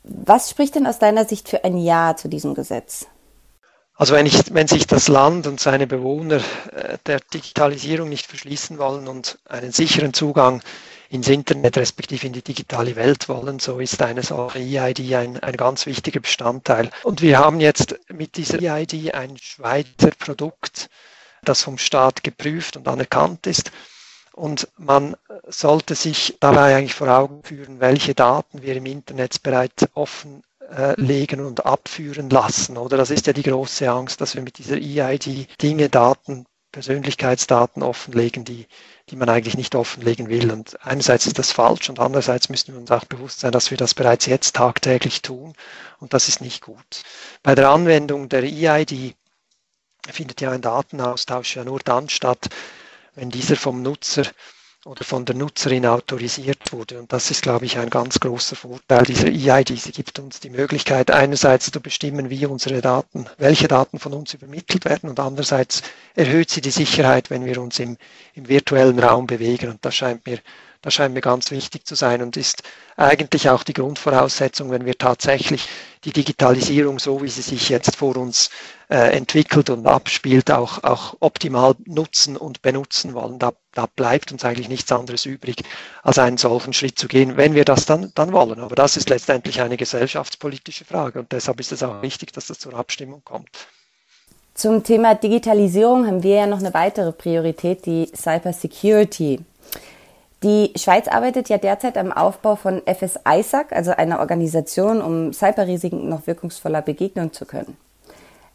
Was 0.03 0.49
spricht 0.49 0.75
denn 0.75 0.87
aus 0.87 0.99
deiner 0.99 1.25
Sicht 1.25 1.49
für 1.49 1.63
ein 1.63 1.77
Ja 1.77 2.15
zu 2.15 2.27
diesem 2.27 2.53
Gesetz? 2.53 3.07
Also 3.95 4.13
wenn, 4.13 4.25
ich, 4.25 4.53
wenn 4.53 4.67
sich 4.67 4.87
das 4.87 5.09
Land 5.09 5.45
und 5.45 5.59
seine 5.59 5.85
Bewohner 5.85 6.37
äh, 6.71 6.97
der 7.05 7.19
Digitalisierung 7.33 8.07
nicht 8.07 8.27
verschließen 8.27 8.77
wollen 8.77 9.09
und 9.09 9.39
einen 9.43 9.73
sicheren 9.73 10.13
Zugang 10.13 10.61
ins 11.09 11.27
Internet 11.27 11.75
respektive 11.75 12.25
in 12.27 12.31
die 12.31 12.41
digitale 12.41 12.95
Welt 12.95 13.27
wollen, 13.27 13.59
so 13.59 13.79
ist 13.79 14.01
eine 14.01 14.23
solche 14.23 14.59
EID 14.59 15.15
ein, 15.15 15.39
ein 15.39 15.57
ganz 15.57 15.85
wichtiger 15.85 16.21
Bestandteil. 16.21 16.91
Und 17.03 17.21
wir 17.21 17.39
haben 17.39 17.59
jetzt 17.59 17.99
mit 18.07 18.37
dieser 18.37 18.61
EID 18.61 19.13
ein 19.13 19.37
Schweizer 19.37 20.11
Produkt, 20.17 20.89
das 21.43 21.63
vom 21.63 21.77
Staat 21.77 22.23
geprüft 22.23 22.77
und 22.77 22.87
anerkannt 22.87 23.47
ist 23.47 23.71
und 24.39 24.69
man 24.77 25.17
sollte 25.47 25.95
sich 25.95 26.37
dabei 26.39 26.75
eigentlich 26.77 26.93
vor 26.93 27.09
Augen 27.09 27.43
führen, 27.43 27.81
welche 27.81 28.15
Daten 28.15 28.61
wir 28.61 28.73
im 28.75 28.85
Internet 28.85 29.43
bereits 29.43 29.85
offen 29.95 30.43
äh, 30.73 30.93
legen 30.99 31.41
und 31.41 31.65
abführen 31.65 32.29
lassen. 32.29 32.77
Oder 32.77 32.95
das 32.95 33.09
ist 33.11 33.27
ja 33.27 33.33
die 33.33 33.43
große 33.43 33.89
Angst, 33.91 34.21
dass 34.21 34.35
wir 34.35 34.41
mit 34.41 34.57
dieser 34.57 34.77
EID 34.77 35.47
Dinge, 35.61 35.89
Daten, 35.89 36.45
Persönlichkeitsdaten 36.71 37.83
offenlegen, 37.83 38.45
die, 38.45 38.65
die 39.09 39.17
man 39.17 39.27
eigentlich 39.27 39.57
nicht 39.57 39.75
offenlegen 39.75 40.29
will. 40.29 40.51
Und 40.53 40.77
einerseits 40.85 41.25
ist 41.25 41.37
das 41.37 41.51
falsch 41.51 41.89
und 41.89 41.99
andererseits 41.99 42.47
müssen 42.47 42.73
wir 42.73 42.79
uns 42.79 42.91
auch 42.91 43.05
bewusst 43.05 43.41
sein, 43.41 43.51
dass 43.51 43.71
wir 43.71 43.77
das 43.77 43.93
bereits 43.93 44.25
jetzt 44.25 44.55
tagtäglich 44.55 45.21
tun 45.21 45.53
und 45.99 46.13
das 46.13 46.29
ist 46.29 46.39
nicht 46.39 46.61
gut. 46.61 47.03
Bei 47.43 47.55
der 47.55 47.69
Anwendung 47.71 48.29
der 48.29 48.43
EID 48.43 49.15
findet 50.09 50.39
ja 50.39 50.51
ein 50.51 50.61
Datenaustausch 50.61 51.57
ja 51.57 51.65
nur 51.65 51.79
dann 51.79 52.07
statt, 52.07 52.47
wenn 53.15 53.29
dieser 53.29 53.55
vom 53.55 53.81
Nutzer 53.81 54.23
oder 54.85 55.03
von 55.03 55.25
der 55.25 55.35
Nutzerin 55.35 55.85
autorisiert 55.85 56.71
wurde. 56.71 56.99
Und 56.99 57.11
das 57.11 57.31
ist, 57.31 57.41
glaube 57.41 57.65
ich, 57.65 57.77
ein 57.77 57.89
ganz 57.89 58.19
großer 58.19 58.55
Vorteil 58.55 59.03
dieser 59.03 59.27
EID. 59.27 59.77
Sie 59.77 59.91
gibt 59.91 60.19
uns 60.19 60.39
die 60.39 60.49
Möglichkeit, 60.49 61.11
einerseits 61.11 61.69
zu 61.69 61.81
bestimmen, 61.81 62.29
wie 62.29 62.45
unsere 62.45 62.79
Daten, 62.81 63.25
welche 63.37 63.67
Daten 63.67 63.99
von 63.99 64.13
uns 64.13 64.33
übermittelt 64.33 64.85
werden 64.85 65.09
und 65.09 65.19
andererseits 65.19 65.81
erhöht 66.15 66.49
sie 66.49 66.61
die 66.61 66.71
Sicherheit, 66.71 67.29
wenn 67.29 67.45
wir 67.45 67.61
uns 67.61 67.77
im, 67.79 67.97
im 68.35 68.47
virtuellen 68.47 68.99
Raum 68.99 69.27
bewegen. 69.27 69.69
Und 69.69 69.83
das 69.83 69.95
scheint 69.95 70.25
mir 70.25 70.39
das 70.81 70.93
scheint 70.93 71.13
mir 71.13 71.19
ganz 71.21 71.51
wichtig 71.51 71.85
zu 71.85 71.95
sein 71.95 72.21
und 72.21 72.37
ist 72.37 72.63
eigentlich 72.95 73.49
auch 73.49 73.63
die 73.63 73.73
Grundvoraussetzung, 73.73 74.71
wenn 74.71 74.85
wir 74.85 74.97
tatsächlich 74.97 75.67
die 76.05 76.13
Digitalisierung, 76.13 76.99
so 76.99 77.21
wie 77.21 77.27
sie 77.27 77.41
sich 77.41 77.67
jetzt 77.67 77.97
vor 77.97 78.15
uns 78.15 78.49
äh, 78.89 79.15
entwickelt 79.15 79.69
und 79.69 79.85
abspielt, 79.85 80.51
auch, 80.51 80.83
auch 80.83 81.15
optimal 81.19 81.75
nutzen 81.85 82.35
und 82.35 82.61
benutzen 82.61 83.13
wollen. 83.13 83.37
Da, 83.37 83.53
da 83.73 83.85
bleibt 83.85 84.31
uns 84.31 84.43
eigentlich 84.43 84.67
nichts 84.67 84.91
anderes 84.91 85.25
übrig, 85.25 85.63
als 86.03 86.17
einen 86.17 86.37
solchen 86.37 86.73
Schritt 86.73 86.97
zu 86.97 87.07
gehen, 87.07 87.37
wenn 87.37 87.53
wir 87.53 87.65
das 87.65 87.85
dann, 87.85 88.11
dann 88.15 88.33
wollen. 88.33 88.59
Aber 88.59 88.75
das 88.75 88.97
ist 88.97 89.09
letztendlich 89.09 89.61
eine 89.61 89.77
gesellschaftspolitische 89.77 90.85
Frage 90.85 91.19
und 91.19 91.31
deshalb 91.31 91.59
ist 91.59 91.71
es 91.71 91.83
auch 91.83 92.01
wichtig, 92.01 92.33
dass 92.33 92.47
das 92.47 92.59
zur 92.59 92.73
Abstimmung 92.73 93.21
kommt. 93.23 93.49
Zum 94.55 94.83
Thema 94.83 95.15
Digitalisierung 95.15 96.05
haben 96.05 96.23
wir 96.23 96.35
ja 96.35 96.47
noch 96.47 96.59
eine 96.59 96.73
weitere 96.73 97.11
Priorität, 97.11 97.85
die 97.85 98.11
Cyber 98.13 98.51
Security. 98.51 99.39
Die 100.41 100.73
Schweiz 100.75 101.07
arbeitet 101.07 101.49
ja 101.49 101.57
derzeit 101.57 101.97
am 101.97 102.11
Aufbau 102.11 102.55
von 102.55 102.81
FS 102.85 103.19
ISAC, 103.25 103.71
also 103.71 103.91
einer 103.91 104.19
Organisation, 104.19 105.01
um 105.01 105.31
Cyberrisiken 105.31 106.09
noch 106.09 106.27
wirkungsvoller 106.27 106.81
begegnen 106.81 107.31
zu 107.31 107.45
können. 107.45 107.77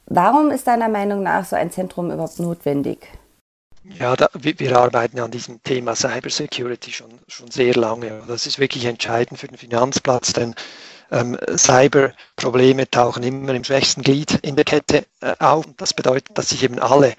Warum 0.07 0.51
ist 0.51 0.67
deiner 0.67 0.89
Meinung 0.89 1.23
nach 1.23 1.45
so 1.45 1.57
ein 1.57 1.71
Zentrum 1.71 2.11
überhaupt 2.11 2.39
notwendig? 2.39 3.09
Ja, 3.85 4.17
da, 4.17 4.29
wir 4.33 4.79
arbeiten 4.79 5.21
an 5.21 5.31
diesem 5.31 5.63
Thema 5.63 5.95
Cybersecurity 5.95 6.91
schon, 6.91 7.19
schon 7.29 7.51
sehr 7.51 7.75
lange. 7.75 8.23
Das 8.27 8.47
ist 8.47 8.59
wirklich 8.59 8.87
entscheidend 8.87 9.39
für 9.39 9.47
den 9.47 9.59
Finanzplatz, 9.59 10.33
denn 10.33 10.55
ähm, 11.11 11.37
Cyberprobleme 11.55 12.91
tauchen 12.91 13.23
immer 13.23 13.55
im 13.55 13.65
schwächsten 13.65 14.03
Glied 14.03 14.39
in 14.43 14.57
der 14.57 14.65
Kette 14.65 15.05
äh, 15.21 15.35
auf. 15.39 15.67
Das 15.77 15.93
bedeutet, 15.93 16.37
dass 16.39 16.49
sich 16.49 16.63
eben 16.63 16.79
alle 16.79 17.15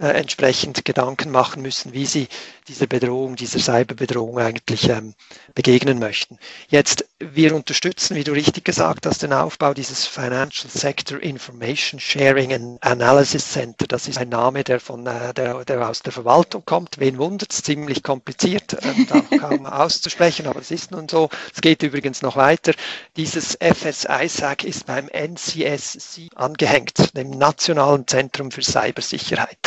äh, 0.00 0.08
entsprechend 0.08 0.84
Gedanken 0.84 1.30
machen 1.30 1.62
müssen, 1.62 1.92
wie 1.92 2.06
sie 2.06 2.28
dieser 2.68 2.86
Bedrohung, 2.86 3.34
dieser 3.34 3.58
Cyberbedrohung 3.58 4.38
eigentlich 4.38 4.88
ähm, 4.88 5.14
begegnen 5.54 5.98
möchten. 5.98 6.38
Jetzt, 6.68 7.06
wir 7.18 7.54
unterstützen, 7.54 8.14
wie 8.14 8.24
du 8.24 8.32
richtig 8.32 8.64
gesagt 8.64 9.06
hast, 9.06 9.22
den 9.22 9.32
Aufbau 9.32 9.74
dieses 9.74 10.06
Financial 10.06 10.70
Sector 10.70 11.20
Information 11.20 11.98
Sharing 11.98 12.52
and 12.52 12.82
Analysis 12.82 13.50
Center. 13.52 13.86
Das 13.88 14.06
ist 14.06 14.18
ein 14.18 14.28
Name, 14.28 14.62
der, 14.64 14.78
von, 14.78 15.06
äh, 15.06 15.34
der, 15.34 15.64
der 15.64 15.88
aus 15.88 16.00
der 16.00 16.12
Verwaltung 16.12 16.64
kommt. 16.64 16.98
Wen 16.98 17.18
wundert 17.18 17.52
es? 17.52 17.62
Ziemlich 17.62 18.02
kompliziert, 18.02 18.74
äh, 18.74 19.38
kaum 19.38 19.66
auszusprechen, 19.66 20.46
aber 20.46 20.60
es 20.60 20.70
ist 20.70 20.90
nun 20.90 21.08
so. 21.08 21.28
Es 21.54 21.60
geht 21.60 21.82
übrigens 21.82 22.22
noch 22.22 22.36
weiter. 22.36 22.72
Dieses 23.16 23.58
FSISAC 23.60 24.64
ist 24.64 24.86
beim 24.86 25.08
NCSC 25.08 26.28
angehängt, 26.36 27.16
dem 27.16 27.30
Nationalen 27.30 28.06
Zentrum 28.06 28.50
für 28.50 28.62
Cybersicherheit. 28.62 29.58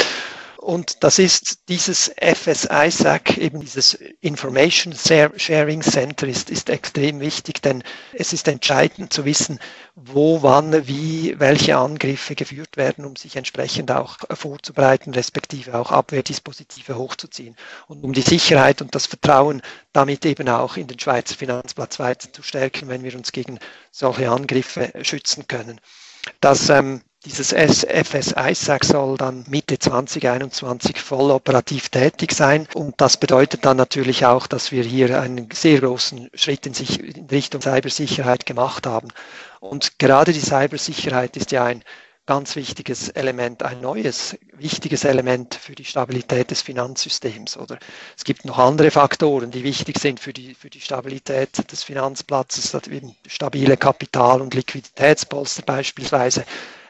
Und 0.61 1.03
das 1.03 1.17
ist 1.17 1.69
dieses 1.69 2.13
FSISAC, 2.21 3.39
eben 3.39 3.61
dieses 3.61 3.95
Information 4.21 4.93
Sharing 4.93 5.81
Center 5.81 6.27
ist, 6.27 6.51
ist 6.51 6.69
extrem 6.69 7.19
wichtig, 7.19 7.63
denn 7.63 7.83
es 8.13 8.31
ist 8.31 8.47
entscheidend 8.47 9.11
zu 9.11 9.25
wissen, 9.25 9.57
wo, 9.95 10.43
wann, 10.43 10.87
wie, 10.87 11.39
welche 11.39 11.77
Angriffe 11.77 12.35
geführt 12.35 12.77
werden, 12.77 13.05
um 13.05 13.15
sich 13.15 13.37
entsprechend 13.37 13.89
auch 13.89 14.19
vorzubereiten, 14.29 15.15
respektive 15.15 15.73
auch 15.79 15.91
Abwehrdispositive 15.91 16.95
hochzuziehen 16.95 17.55
und 17.87 18.03
um 18.03 18.13
die 18.13 18.21
Sicherheit 18.21 18.83
und 18.83 18.93
das 18.93 19.07
Vertrauen 19.07 19.63
damit 19.93 20.27
eben 20.27 20.47
auch 20.47 20.77
in 20.77 20.85
den 20.85 20.99
Schweizer 20.99 21.35
Finanzplatz 21.35 21.97
weiter 21.97 22.31
zu 22.31 22.43
stärken, 22.43 22.87
wenn 22.87 23.03
wir 23.03 23.15
uns 23.15 23.31
gegen 23.31 23.57
solche 23.89 24.29
Angriffe 24.29 24.93
schützen 25.01 25.47
können. 25.47 25.81
Das 26.39 26.69
ähm, 26.69 27.01
dieses 27.25 27.53
FS 27.53 28.33
ISAC 28.35 28.83
soll 28.83 29.15
dann 29.15 29.45
Mitte 29.47 29.77
2021 29.77 30.99
voll 30.99 31.29
operativ 31.29 31.89
tätig 31.89 32.33
sein. 32.33 32.67
Und 32.73 32.99
das 32.99 33.17
bedeutet 33.17 33.63
dann 33.63 33.77
natürlich 33.77 34.25
auch, 34.25 34.47
dass 34.47 34.71
wir 34.71 34.83
hier 34.83 35.21
einen 35.21 35.47
sehr 35.53 35.81
großen 35.81 36.31
Schritt 36.33 36.65
in, 36.65 36.73
sich, 36.73 36.99
in 36.99 37.27
Richtung 37.27 37.61
Cybersicherheit 37.61 38.47
gemacht 38.47 38.87
haben. 38.87 39.09
Und 39.59 39.99
gerade 39.99 40.33
die 40.33 40.39
Cybersicherheit 40.39 41.37
ist 41.37 41.51
ja 41.51 41.63
ein 41.63 41.83
ganz 42.25 42.55
wichtiges 42.55 43.09
Element, 43.09 43.61
ein 43.61 43.81
neues 43.81 44.37
wichtiges 44.53 45.03
Element 45.03 45.53
für 45.53 45.75
die 45.75 45.85
Stabilität 45.85 46.49
des 46.49 46.63
Finanzsystems. 46.63 47.55
Oder 47.57 47.77
es 48.17 48.23
gibt 48.23 48.45
noch 48.45 48.57
andere 48.57 48.89
Faktoren, 48.89 49.51
die 49.51 49.63
wichtig 49.63 49.99
sind 49.99 50.19
für 50.19 50.33
die, 50.33 50.55
für 50.55 50.71
die 50.71 50.81
Stabilität 50.81 51.71
des 51.71 51.83
Finanzplatzes, 51.83 52.75
stabile 53.27 53.77
Kapital- 53.77 54.41
und 54.41 54.55
Liquiditätspolster 54.55 55.63
beispielsweise. 55.63 56.45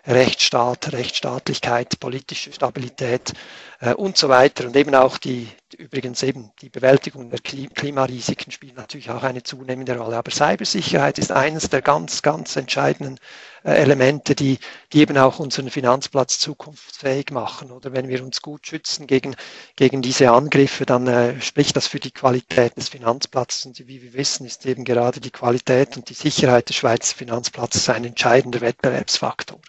Rechtsstaat, 0.08 0.94
Rechtsstaatlichkeit, 0.94 2.00
politische 2.00 2.52
Stabilität 2.52 3.34
äh, 3.80 3.94
und 3.94 4.18
so 4.18 4.30
weiter. 4.30 4.66
Und 4.66 4.76
eben 4.76 4.96
auch 4.96 5.18
die, 5.18 5.48
übrigens 5.78 6.24
eben 6.24 6.52
die 6.62 6.70
Bewältigung 6.70 7.30
der 7.30 7.40
Klimarisiken 7.40 8.52
spielt 8.52 8.78
natürlich 8.78 9.12
auch 9.12 9.24
eine 9.24 9.44
zunehmende 9.44 9.98
Rolle. 9.98 10.18
Aber 10.18 10.32
Cybersicherheit 10.32 11.20
ist 11.20 11.32
eines 11.32 11.70
der 11.70 11.82
ganz, 11.82 12.22
ganz 12.22 12.56
entscheidenden 12.56 13.20
äh, 13.64 13.74
Elemente, 13.74 14.34
die, 14.34 14.60
die 14.92 15.02
eben 15.02 15.18
auch 15.18 15.40
unseren 15.40 15.70
Finanzplatz 15.70 16.40
zukunftsfähig 16.40 17.32
machen. 17.32 17.72
Oder 17.72 17.94
wenn 17.94 18.08
wir 18.08 18.24
uns 18.24 18.42
gut 18.42 18.66
schützen 18.66 19.06
gegen, 19.08 19.36
gegen 19.76 20.02
diese 20.02 20.32
Angriffe, 20.32 20.86
dann 20.86 21.08
äh, 21.08 21.40
spricht 21.42 21.76
das 21.76 21.88
für 21.88 22.00
die 22.00 22.12
Qualität 22.12 22.76
des 22.78 22.90
Finanzplatzes. 22.90 23.66
Und 23.68 23.88
wie 23.88 24.02
wir 24.02 24.14
wissen, 24.14 24.46
ist 24.46 24.66
eben 24.66 24.84
gerade 24.84 25.20
die 25.20 25.32
Qualität 25.32 25.96
und 25.96 26.10
die 26.10 26.16
Sicherheit 26.16 26.70
des 26.70 26.78
Schweizer 26.78 27.16
Finanzplatzes 27.16 27.90
ein 27.90 28.06
entscheidender 28.06 28.62
Wettbewerbsfaktor. 28.62 29.60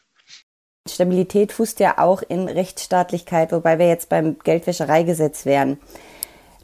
Stabilität 0.89 1.53
fußt 1.53 1.81
ja 1.81 1.99
auch 1.99 2.23
in 2.23 2.49
Rechtsstaatlichkeit, 2.49 3.53
wobei 3.53 3.79
wir 3.79 3.89
jetzt 3.89 4.09
beim 4.09 4.39
Geldwäschereigesetz 4.39 5.47
wären. 5.47 5.79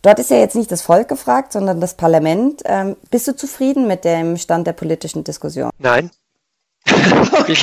Dort 0.02 0.18
ist 0.18 0.30
ja 0.30 0.38
jetzt 0.38 0.56
nicht 0.56 0.70
das 0.70 0.82
Volk 0.82 1.08
gefragt, 1.08 1.52
sondern 1.52 1.80
das 1.80 1.94
Parlament. 1.94 2.62
Ähm, 2.64 2.96
bist 3.10 3.28
du 3.28 3.36
zufrieden 3.36 3.86
mit 3.86 4.04
dem 4.04 4.36
Stand 4.36 4.66
der 4.66 4.72
politischen 4.72 5.24
Diskussion? 5.24 5.70
Nein. 5.78 6.10
Okay. 7.32 7.56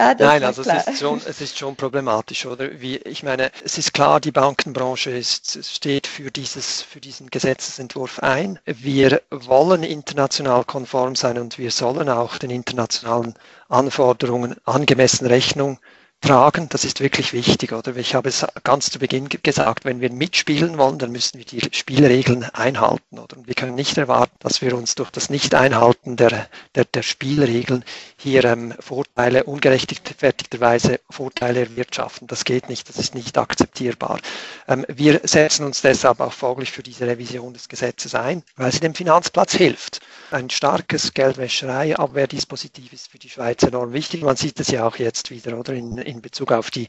Ja, 0.00 0.14
Nein, 0.18 0.44
also 0.44 0.62
es 0.62 0.86
ist, 0.86 0.98
schon, 0.98 1.20
es 1.26 1.40
ist 1.40 1.58
schon 1.58 1.76
problematisch, 1.76 2.46
oder? 2.46 2.80
Wie, 2.80 2.96
ich 2.96 3.22
meine, 3.22 3.50
es 3.64 3.76
ist 3.78 3.92
klar, 3.92 4.20
die 4.20 4.32
Bankenbranche 4.32 5.10
ist, 5.10 5.64
steht 5.64 6.06
für, 6.06 6.30
dieses, 6.30 6.82
für 6.82 7.00
diesen 7.00 7.30
Gesetzesentwurf 7.30 8.20
ein. 8.20 8.58
Wir 8.64 9.22
wollen 9.30 9.82
international 9.82 10.64
konform 10.64 11.16
sein 11.16 11.38
und 11.38 11.58
wir 11.58 11.70
sollen 11.70 12.08
auch 12.08 12.38
den 12.38 12.50
internationalen 12.50 13.34
Anforderungen 13.68 14.56
angemessen 14.64 15.26
Rechnung 15.26 15.78
tragen. 16.20 16.68
Das 16.68 16.84
ist 16.84 17.00
wirklich 17.00 17.32
wichtig, 17.32 17.72
oder? 17.72 17.96
Ich 17.96 18.14
habe 18.14 18.28
es 18.28 18.46
ganz 18.62 18.90
zu 18.90 18.98
Beginn 18.98 19.28
gesagt, 19.28 19.84
wenn 19.84 20.00
wir 20.00 20.10
mitspielen 20.12 20.78
wollen, 20.78 20.98
dann 20.98 21.12
müssen 21.12 21.38
wir 21.38 21.44
die 21.44 21.60
Spielregeln 21.72 22.44
einhalten, 22.44 23.18
oder? 23.18 23.36
Und 23.36 23.46
wir 23.46 23.54
können 23.54 23.74
nicht 23.74 23.96
erwarten, 23.96 24.36
dass 24.40 24.60
wir 24.60 24.76
uns 24.76 24.94
durch 24.94 25.10
das 25.10 25.30
Nicht-Einhalten 25.30 26.16
der, 26.16 26.48
der, 26.74 26.84
der 26.84 27.02
Spielregeln 27.02 27.84
hier 28.16 28.44
ähm, 28.44 28.74
Vorteile, 28.78 29.44
ungerechtfertigterweise 29.44 31.00
Vorteile 31.08 31.60
erwirtschaften. 31.60 32.26
Das 32.26 32.44
geht 32.44 32.68
nicht, 32.68 32.88
das 32.88 32.98
ist 32.98 33.14
nicht 33.14 33.38
akzeptierbar. 33.38 34.20
Ähm, 34.68 34.84
wir 34.88 35.20
setzen 35.24 35.64
uns 35.64 35.80
deshalb 35.80 36.20
auch 36.20 36.32
folglich 36.32 36.70
für 36.70 36.82
diese 36.82 37.06
Revision 37.06 37.54
des 37.54 37.68
Gesetzes 37.68 38.14
ein, 38.14 38.42
weil 38.56 38.72
sie 38.72 38.80
dem 38.80 38.94
Finanzplatz 38.94 39.54
hilft. 39.54 40.00
Ein 40.30 40.50
starkes 40.50 41.14
Geldwäschereiabwehrdispositiv 41.14 42.92
ist 42.92 43.10
für 43.10 43.18
die 43.18 43.30
Schweiz 43.30 43.62
enorm 43.62 43.92
wichtig. 43.92 44.22
Man 44.22 44.36
sieht 44.36 44.60
es 44.60 44.68
ja 44.68 44.86
auch 44.86 44.96
jetzt 44.96 45.30
wieder, 45.30 45.58
oder? 45.58 45.72
In, 45.72 45.98
in 46.10 46.22
Bezug 46.22 46.52
auf 46.52 46.70
die, 46.70 46.88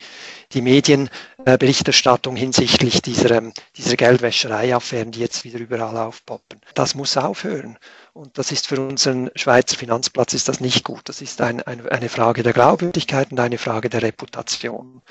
die 0.51 0.61
Medienberichterstattung 0.61 2.35
hinsichtlich 2.35 3.01
dieser, 3.01 3.31
ähm, 3.31 3.53
dieser 3.77 3.95
Geldwäschereiaffären, 3.95 5.11
die 5.11 5.19
jetzt 5.19 5.43
wieder 5.43 5.59
überall 5.59 5.97
aufpoppen. 5.97 6.59
Das 6.73 6.95
muss 6.95 7.15
aufhören. 7.17 7.77
Und 8.13 8.37
das 8.37 8.51
ist 8.51 8.67
für 8.67 8.81
unseren 8.81 9.29
Schweizer 9.35 9.77
Finanzplatz 9.77 10.33
ist 10.33 10.49
das 10.49 10.59
nicht 10.59 10.83
gut. 10.83 11.01
Das 11.05 11.21
ist 11.21 11.39
ein, 11.39 11.61
ein, 11.61 11.87
eine 11.87 12.09
Frage 12.09 12.43
der 12.43 12.51
Glaubwürdigkeit 12.51 13.31
und 13.31 13.39
eine 13.39 13.57
Frage 13.57 13.89
der 13.89 14.01
Reputation. 14.01 15.01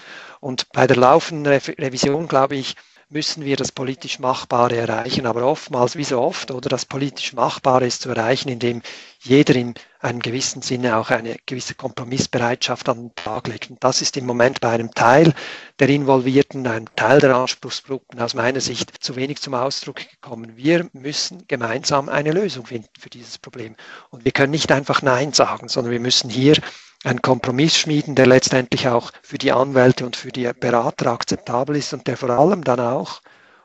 Und 0.41 0.71
bei 0.73 0.87
der 0.87 0.97
laufenden 0.97 1.51
Revision, 1.51 2.29
glaube 2.29 2.57
ich, 2.57 2.77
müssen 3.11 3.45
wir 3.45 3.57
das 3.57 3.73
politisch 3.73 4.21
Machbare 4.21 4.77
erreichen. 4.77 5.27
Aber 5.27 5.45
oftmals, 5.45 5.97
wie 5.97 6.05
so 6.05 6.21
oft, 6.21 6.51
oder 6.53 6.69
das 6.69 6.87
politisch 6.87 7.33
Machbare 7.33 7.87
ist 7.87 8.03
zu 8.03 8.09
erreichen, 8.11 8.49
indem 8.49 8.83
jeder 9.19 9.57
in 9.57 9.75
einem 9.99 10.21
gewissen 10.21 10.63
Sinne 10.63 10.97
auch 10.97 11.11
eine 11.11 11.37
gewisse 11.45 11.75
Kompromissbereitschaft 11.75 12.89
an 12.89 12.99
den 12.99 13.15
Tag 13.17 13.49
legt. 13.49 13.69
Und 13.69 13.83
das 13.83 14.01
ist 14.01 14.17
im 14.17 14.27
Moment 14.27 14.61
bei 14.61 14.71
einem 14.71 14.93
Teil 14.93 15.35
der 15.81 15.89
Involvierten, 15.89 16.67
einem 16.67 16.87
Teil 16.95 17.19
der 17.19 17.35
Anspruchsgruppen 17.35 18.21
aus 18.21 18.35
meiner 18.35 18.61
Sicht 18.61 19.03
zu 19.03 19.17
wenig 19.17 19.43
zum 19.43 19.55
Ausdruck 19.55 19.97
gekommen. 19.97 20.57
Wir 20.57 20.89
müssen 20.93 21.47
gemeinsam 21.49 22.09
eine 22.09 22.31
Lösung 22.31 22.65
finden 22.65 22.89
für 22.99 23.11
dieses 23.11 23.39
Problem. 23.39 23.75
Und 24.11 24.25
wir 24.25 24.33
können 24.33 24.53
nicht 24.53 24.71
einfach 24.71 25.03
Nein 25.03 25.33
sagen, 25.33 25.69
sondern 25.69 25.93
wir 25.93 26.01
müssen 26.01 26.31
hier 26.31 26.57
einen 27.05 27.23
Kompromiss 27.23 27.77
schmieden, 27.77 28.15
der 28.15 28.27
letztendlich 28.27 28.89
auch 28.89 29.11
für 29.23 29.39
die 29.39 29.53
Anwälte 29.53 30.05
und 30.05 30.17
für 30.17 30.31
die 30.31 30.51
Berater 30.59 31.07
akzeptabel 31.13 31.77
ist 31.77 31.93
und 31.95 32.07
der 32.07 32.17
vor 32.17 32.31
allem 32.31 32.63
dann 32.65 32.81
auch 32.81 33.21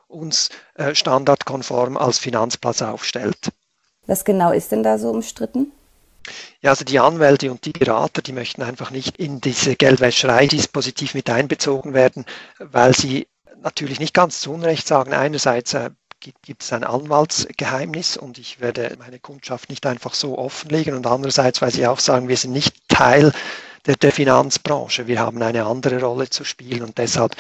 uns 0.07 0.49
äh, 0.75 0.95
standardkonform 0.95 1.97
als 1.97 2.19
Finanzplatz 2.19 2.81
aufstellt. 2.81 3.49
Was 4.07 4.23
genau 4.23 4.51
ist 4.51 4.71
denn 4.71 4.83
da 4.83 4.97
so 4.97 5.09
umstritten? 5.09 5.71
Ja, 6.61 6.71
also 6.71 6.85
die 6.85 6.99
Anwälte 6.99 7.51
und 7.51 7.65
die 7.65 7.71
Berater, 7.71 8.21
die 8.21 8.31
möchten 8.31 8.63
einfach 8.63 8.89
nicht 8.91 9.17
in 9.17 9.41
diese 9.41 9.75
Geldwäscherei-Dispositiv 9.75 11.13
mit 11.13 11.29
einbezogen 11.29 11.93
werden, 11.93 12.25
weil 12.57 12.95
sie 12.95 13.27
natürlich 13.61 13.99
nicht 13.99 14.13
ganz 14.13 14.39
zu 14.39 14.51
Unrecht 14.53 14.87
sagen, 14.87 15.13
einerseits 15.13 15.73
äh, 15.73 15.91
gibt, 16.19 16.63
es 16.63 16.73
ein 16.73 16.83
Anwaltsgeheimnis 16.83 18.17
und 18.17 18.37
ich 18.37 18.59
werde 18.59 18.95
meine 18.99 19.19
Kundschaft 19.19 19.69
nicht 19.69 19.85
einfach 19.85 20.13
so 20.13 20.37
offenlegen 20.37 20.95
und 20.95 21.07
andererseits, 21.07 21.61
weil 21.61 21.71
sie 21.71 21.87
auch 21.87 21.99
sagen, 21.99 22.27
wir 22.27 22.37
sind 22.37 22.51
nicht 22.51 22.75
Teil 22.87 23.31
der, 23.85 23.95
der 23.95 24.11
Finanzbranche. 24.11 25.07
Wir 25.07 25.19
haben 25.19 25.41
eine 25.41 25.65
andere 25.65 26.01
Rolle 26.01 26.29
zu 26.29 26.43
spielen 26.43 26.83
und 26.83 26.97
deshalb 26.97 27.35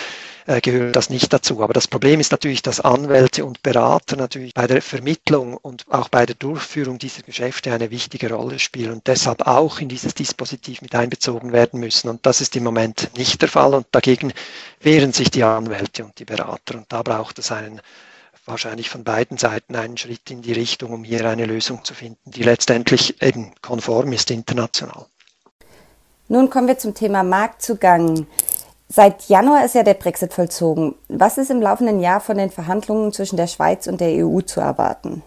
äh, 0.45 0.61
gehört 0.61 0.95
das 0.95 1.09
nicht 1.09 1.31
dazu. 1.33 1.61
Aber 1.63 1.73
das 1.73 1.87
Problem 1.87 2.19
ist 2.19 2.31
natürlich, 2.31 2.61
dass 2.61 2.79
Anwälte 2.79 3.45
und 3.45 3.63
Berater 3.63 4.15
natürlich 4.15 4.53
bei 4.53 4.67
der 4.67 4.81
Vermittlung 4.81 5.57
und 5.57 5.85
auch 5.89 6.09
bei 6.09 6.25
der 6.25 6.35
Durchführung 6.35 6.99
dieser 6.99 7.23
Geschäfte 7.23 7.73
eine 7.73 7.91
wichtige 7.91 8.31
Rolle 8.31 8.59
spielen 8.59 8.93
und 8.93 9.07
deshalb 9.07 9.47
auch 9.47 9.79
in 9.79 9.89
dieses 9.89 10.13
Dispositiv 10.13 10.81
mit 10.81 10.95
einbezogen 10.95 11.51
werden 11.51 11.79
müssen. 11.79 12.09
Und 12.09 12.25
das 12.25 12.41
ist 12.41 12.55
im 12.55 12.63
Moment 12.63 13.11
nicht 13.17 13.41
der 13.41 13.49
Fall 13.49 13.73
und 13.73 13.87
dagegen 13.91 14.33
wehren 14.81 15.13
sich 15.13 15.31
die 15.31 15.43
Anwälte 15.43 16.05
und 16.05 16.19
die 16.19 16.25
Berater. 16.25 16.75
Und 16.75 16.85
da 16.89 17.01
braucht 17.01 17.39
es 17.39 17.51
einen 17.51 17.81
wahrscheinlich 18.45 18.89
von 18.89 19.03
beiden 19.03 19.37
Seiten 19.37 19.75
einen 19.75 19.97
Schritt 19.97 20.29
in 20.29 20.41
die 20.41 20.53
Richtung, 20.53 20.93
um 20.93 21.03
hier 21.03 21.27
eine 21.29 21.45
Lösung 21.45 21.83
zu 21.83 21.93
finden, 21.93 22.31
die 22.31 22.43
letztendlich 22.43 23.21
eben 23.21 23.53
konform 23.61 24.13
ist 24.13 24.31
international. 24.31 25.05
Nun 26.27 26.49
kommen 26.49 26.67
wir 26.67 26.77
zum 26.77 26.93
Thema 26.93 27.23
Marktzugang. 27.23 28.27
Seit 28.87 29.27
Januar 29.29 29.65
ist 29.65 29.75
ja 29.75 29.83
der 29.83 29.93
Brexit 29.95 30.33
vollzogen. 30.33 30.95
Was 31.07 31.37
ist 31.37 31.51
im 31.51 31.61
laufenden 31.61 31.99
Jahr 31.99 32.19
von 32.19 32.37
den 32.37 32.51
Verhandlungen 32.51 33.11
zwischen 33.11 33.37
der 33.37 33.47
Schweiz 33.47 33.87
und 33.87 33.99
der 33.99 34.25
EU 34.25 34.41
zu 34.41 34.59
erwarten? 34.59 35.23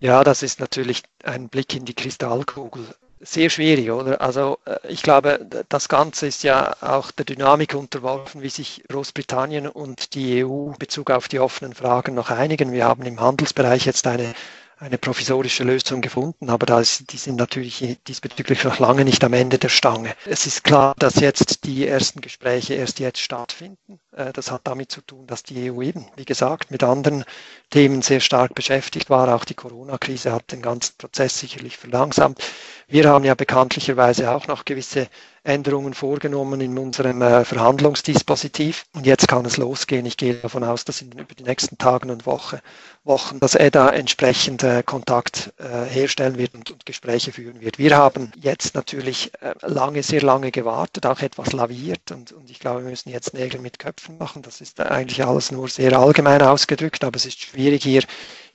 Ja, 0.00 0.24
das 0.24 0.42
ist 0.42 0.60
natürlich 0.60 1.02
ein 1.22 1.48
Blick 1.48 1.74
in 1.74 1.84
die 1.84 1.94
Kristallkugel. 1.94 2.86
Sehr 3.26 3.48
schwierig, 3.48 3.90
oder? 3.90 4.20
Also 4.20 4.58
äh, 4.66 4.76
ich 4.88 5.02
glaube, 5.02 5.46
das 5.68 5.88
Ganze 5.88 6.26
ist 6.26 6.42
ja 6.42 6.76
auch 6.82 7.10
der 7.10 7.24
Dynamik 7.24 7.74
unterworfen, 7.74 8.42
wie 8.42 8.50
sich 8.50 8.84
Großbritannien 8.88 9.66
und 9.66 10.14
die 10.14 10.44
EU 10.44 10.68
in 10.72 10.78
Bezug 10.78 11.10
auf 11.10 11.28
die 11.28 11.40
offenen 11.40 11.74
Fragen 11.74 12.14
noch 12.14 12.30
einigen. 12.30 12.72
Wir 12.72 12.84
haben 12.84 13.04
im 13.04 13.20
Handelsbereich 13.20 13.86
jetzt 13.86 14.06
eine 14.06 14.34
eine 14.78 14.98
provisorische 14.98 15.64
Lösung 15.64 16.00
gefunden, 16.00 16.50
aber 16.50 16.66
da 16.66 16.80
ist, 16.80 17.12
die 17.12 17.16
sind 17.16 17.36
natürlich 17.36 17.96
diesbezüglich 18.06 18.64
noch 18.64 18.80
lange 18.80 19.04
nicht 19.04 19.22
am 19.24 19.32
Ende 19.32 19.58
der 19.58 19.68
Stange. 19.68 20.14
Es 20.26 20.46
ist 20.46 20.64
klar, 20.64 20.94
dass 20.98 21.14
jetzt 21.16 21.64
die 21.64 21.86
ersten 21.86 22.20
Gespräche 22.20 22.74
erst 22.74 22.98
jetzt 22.98 23.20
stattfinden. 23.20 24.00
Äh, 24.16 24.32
das 24.32 24.50
hat 24.50 24.62
damit 24.64 24.90
zu 24.90 25.00
tun, 25.00 25.26
dass 25.26 25.42
die 25.42 25.70
EU 25.70 25.82
eben, 25.82 26.06
wie 26.16 26.24
gesagt, 26.24 26.70
mit 26.70 26.82
anderen 26.82 27.24
Themen 27.70 28.02
sehr 28.02 28.20
stark 28.20 28.54
beschäftigt 28.54 29.10
war. 29.10 29.34
Auch 29.34 29.44
die 29.44 29.54
Corona-Krise 29.54 30.32
hat 30.32 30.52
den 30.52 30.62
ganzen 30.62 30.94
Prozess 30.98 31.38
sicherlich 31.38 31.76
verlangsamt. 31.76 32.38
Wir 32.86 33.08
haben 33.08 33.24
ja 33.24 33.34
bekanntlicherweise 33.34 34.30
auch 34.30 34.46
noch 34.46 34.64
gewisse 34.64 35.08
Änderungen 35.42 35.94
vorgenommen 35.94 36.60
in 36.60 36.78
unserem 36.78 37.20
äh, 37.20 37.44
Verhandlungsdispositiv. 37.44 38.86
Und 38.94 39.06
jetzt 39.06 39.28
kann 39.28 39.44
es 39.44 39.56
losgehen. 39.56 40.06
Ich 40.06 40.16
gehe 40.16 40.34
davon 40.34 40.64
aus, 40.64 40.84
dass 40.84 41.02
in, 41.02 41.12
über 41.12 41.34
die 41.34 41.42
nächsten 41.42 41.76
Tagen 41.76 42.10
und 42.10 42.24
Woche, 42.24 42.60
Wochen, 43.04 43.40
dass 43.40 43.54
EDA 43.54 43.90
entsprechend 43.90 44.62
äh, 44.62 44.82
Kontakt 44.82 45.52
herstellen 45.58 46.38
wird 46.38 46.54
und, 46.54 46.70
und, 46.70 46.86
Gespräche 46.86 47.32
führen 47.32 47.60
wird. 47.60 47.78
Wir 47.78 47.96
haben 47.96 48.32
jetzt 48.36 48.74
natürlich 48.74 49.32
lange, 49.62 50.02
sehr 50.02 50.22
lange 50.22 50.50
gewartet, 50.50 51.06
auch 51.06 51.20
etwas 51.20 51.52
laviert 51.52 52.12
und, 52.12 52.32
und 52.32 52.50
ich 52.50 52.60
glaube, 52.60 52.82
wir 52.82 52.90
müssen 52.90 53.10
jetzt 53.10 53.34
Nägel 53.34 53.60
mit 53.60 53.78
Köpfen 53.78 54.03
machen. 54.08 54.42
Das 54.42 54.60
ist 54.60 54.80
eigentlich 54.80 55.24
alles 55.24 55.50
nur 55.50 55.68
sehr 55.68 55.98
allgemein 55.98 56.42
ausgedrückt, 56.42 57.04
aber 57.04 57.16
es 57.16 57.26
ist 57.26 57.40
schwierig 57.40 57.82
hier 57.82 58.02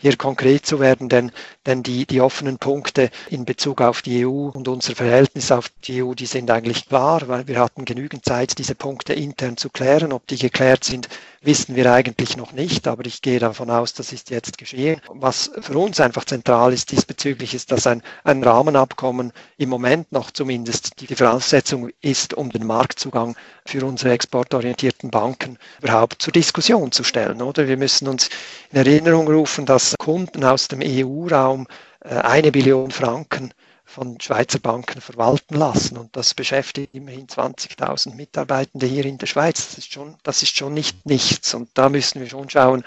hier 0.01 0.15
konkret 0.15 0.65
zu 0.65 0.79
werden, 0.79 1.09
denn, 1.09 1.31
denn 1.65 1.83
die, 1.83 2.05
die 2.05 2.21
offenen 2.21 2.57
Punkte 2.57 3.09
in 3.29 3.43
Bezug 3.43 3.81
auf 3.81 4.01
die 4.01 4.25
EU 4.25 4.47
und 4.47 4.67
unser 4.69 4.95
Verhältnis 4.95 5.51
auf 5.51 5.69
die 5.83 6.01
EU, 6.01 6.13
die 6.13 6.25
sind 6.25 6.49
eigentlich 6.49 6.87
klar, 6.87 7.27
weil 7.27 7.47
wir 7.47 7.59
hatten 7.59 7.83
genügend 7.83 8.23
Zeit, 8.23 8.57
diese 8.57 8.75
Punkte 8.75 9.13
intern 9.13 9.57
zu 9.57 9.69
klären. 9.69 10.13
Ob 10.13 10.25
die 10.27 10.37
geklärt 10.37 10.85
sind, 10.85 11.09
wissen 11.41 11.75
wir 11.75 11.91
eigentlich 11.91 12.37
noch 12.37 12.53
nicht, 12.53 12.87
aber 12.87 13.05
ich 13.05 13.21
gehe 13.21 13.39
davon 13.39 13.69
aus, 13.69 13.93
das 13.93 14.13
ist 14.13 14.29
jetzt 14.29 14.57
geschehen. 14.57 15.01
Was 15.09 15.51
für 15.59 15.77
uns 15.77 15.99
einfach 15.99 16.23
zentral 16.23 16.71
ist 16.71 16.91
diesbezüglich, 16.91 17.53
ist, 17.53 17.71
dass 17.71 17.85
ein, 17.85 18.01
ein 18.23 18.41
Rahmenabkommen 18.41 19.33
im 19.57 19.69
Moment 19.69 20.11
noch 20.13 20.31
zumindest 20.31 21.01
die 21.01 21.13
Voraussetzung 21.13 21.89
ist, 22.01 22.33
um 22.33 22.49
den 22.49 22.65
Marktzugang 22.65 23.35
für 23.65 23.85
unsere 23.85 24.13
exportorientierten 24.13 25.11
Banken 25.11 25.38
überhaupt 25.81 26.21
zur 26.21 26.33
Diskussion 26.33 26.91
zu 26.91 27.03
stellen. 27.03 27.41
Oder 27.41 27.67
wir 27.67 27.77
müssen 27.77 28.07
uns 28.07 28.29
in 28.71 28.77
Erinnerung 28.77 29.27
rufen, 29.27 29.65
dass 29.65 29.95
Kunden 29.97 30.43
aus 30.43 30.67
dem 30.67 30.81
EU-Raum 30.83 31.67
äh, 32.01 32.15
eine 32.15 32.51
Billion 32.51 32.91
Franken 32.91 33.53
von 33.89 34.21
Schweizer 34.21 34.59
Banken 34.59 35.01
verwalten 35.01 35.55
lassen. 35.55 35.97
Und 35.97 36.15
das 36.15 36.35
beschäftigt 36.35 36.93
immerhin 36.93 37.25
20.000 37.25 38.13
Mitarbeitende 38.13 38.85
hier 38.85 39.05
in 39.05 39.17
der 39.17 39.25
Schweiz. 39.25 39.69
Das 39.69 39.79
ist 39.79 39.91
schon, 39.91 40.15
das 40.21 40.43
ist 40.43 40.55
schon 40.55 40.75
nicht 40.75 41.05
nichts. 41.07 41.55
Und 41.55 41.69
da 41.73 41.89
müssen 41.89 42.21
wir 42.21 42.29
schon 42.29 42.49
schauen, 42.49 42.83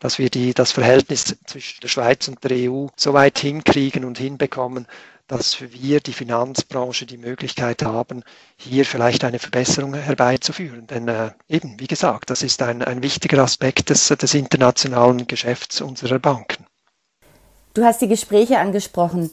dass 0.00 0.18
wir 0.18 0.30
die, 0.30 0.54
das 0.54 0.72
Verhältnis 0.72 1.36
zwischen 1.46 1.80
der 1.82 1.88
Schweiz 1.88 2.26
und 2.28 2.42
der 2.42 2.70
EU 2.70 2.86
so 2.96 3.12
weit 3.12 3.38
hinkriegen 3.38 4.04
und 4.06 4.16
hinbekommen, 4.16 4.86
dass 5.26 5.60
wir, 5.60 6.00
die 6.00 6.12
Finanzbranche, 6.12 7.06
die 7.06 7.16
Möglichkeit 7.16 7.82
haben, 7.82 8.22
hier 8.56 8.84
vielleicht 8.84 9.24
eine 9.24 9.38
Verbesserung 9.38 9.94
herbeizuführen. 9.94 10.86
Denn 10.86 11.08
äh, 11.08 11.30
eben, 11.48 11.80
wie 11.80 11.86
gesagt, 11.86 12.30
das 12.30 12.42
ist 12.42 12.62
ein, 12.62 12.82
ein 12.82 13.02
wichtiger 13.02 13.42
Aspekt 13.42 13.90
des, 13.90 14.08
des 14.08 14.34
internationalen 14.34 15.26
Geschäfts 15.26 15.80
unserer 15.80 16.18
Banken. 16.18 16.66
Du 17.74 17.84
hast 17.84 18.00
die 18.00 18.08
Gespräche 18.08 18.58
angesprochen. 18.58 19.30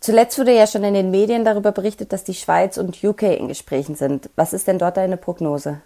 Zuletzt 0.00 0.38
wurde 0.38 0.54
ja 0.54 0.66
schon 0.66 0.84
in 0.84 0.94
den 0.94 1.10
Medien 1.10 1.44
darüber 1.44 1.72
berichtet, 1.72 2.12
dass 2.12 2.24
die 2.24 2.34
Schweiz 2.34 2.76
und 2.76 3.02
UK 3.02 3.22
in 3.22 3.48
Gesprächen 3.48 3.94
sind. 3.94 4.30
Was 4.36 4.52
ist 4.52 4.66
denn 4.66 4.78
dort 4.78 4.96
deine 4.96 5.16
Prognose? 5.16 5.80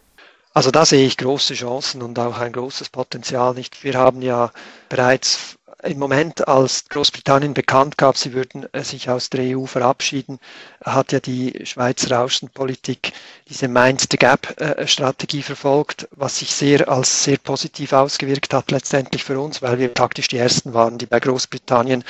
Also 0.55 0.71
da 0.71 0.87
sehe 0.87 1.07
ich 1.07 1.19
große 1.19 1.53
Chancen 1.53 2.01
und 2.01 2.19
auch 2.19 2.39
ein 2.39 2.53
großes 2.53 2.89
Potenzial. 2.89 3.53
Nicht? 3.53 3.85
Wir 3.85 3.93
haben 3.95 4.23
ja 4.23 4.51
bereits 4.89 5.56
im 5.83 5.99
Moment, 5.99 6.49
als 6.49 6.89
Großbritannien 6.89 7.55
bekannt 7.55 7.99
gab, 7.99 8.17
sie 8.17 8.33
würden 8.33 8.67
äh, 8.73 8.83
sich 8.83 9.11
aus 9.11 9.31
der 9.31 9.57
EU 9.57 9.67
verabschieden, 9.67 10.39
hat 10.85 11.12
ja 11.12 11.21
die 11.21 11.61
Schweizer 11.65 12.21
Außenpolitik 12.23 13.12
diese 13.49 13.69
Mind 13.69 14.07
the 14.11 14.17
Gap-Strategie 14.17 15.41
äh, 15.41 15.43
verfolgt, 15.43 16.09
was 16.12 16.39
sich 16.39 16.53
sehr 16.55 16.89
als 16.89 17.25
sehr 17.25 17.39
positiv 17.39 17.93
ausgewirkt 17.93 18.55
hat 18.55 18.71
letztendlich 18.71 19.23
für 19.23 19.39
uns, 19.39 19.62
weil 19.62 19.79
wir 19.79 19.89
praktisch 19.89 20.29
die 20.29 20.39
Ersten 20.39 20.73
waren, 20.75 20.99
die 20.99 21.07
bei 21.07 21.21
Großbritannien 21.21 22.05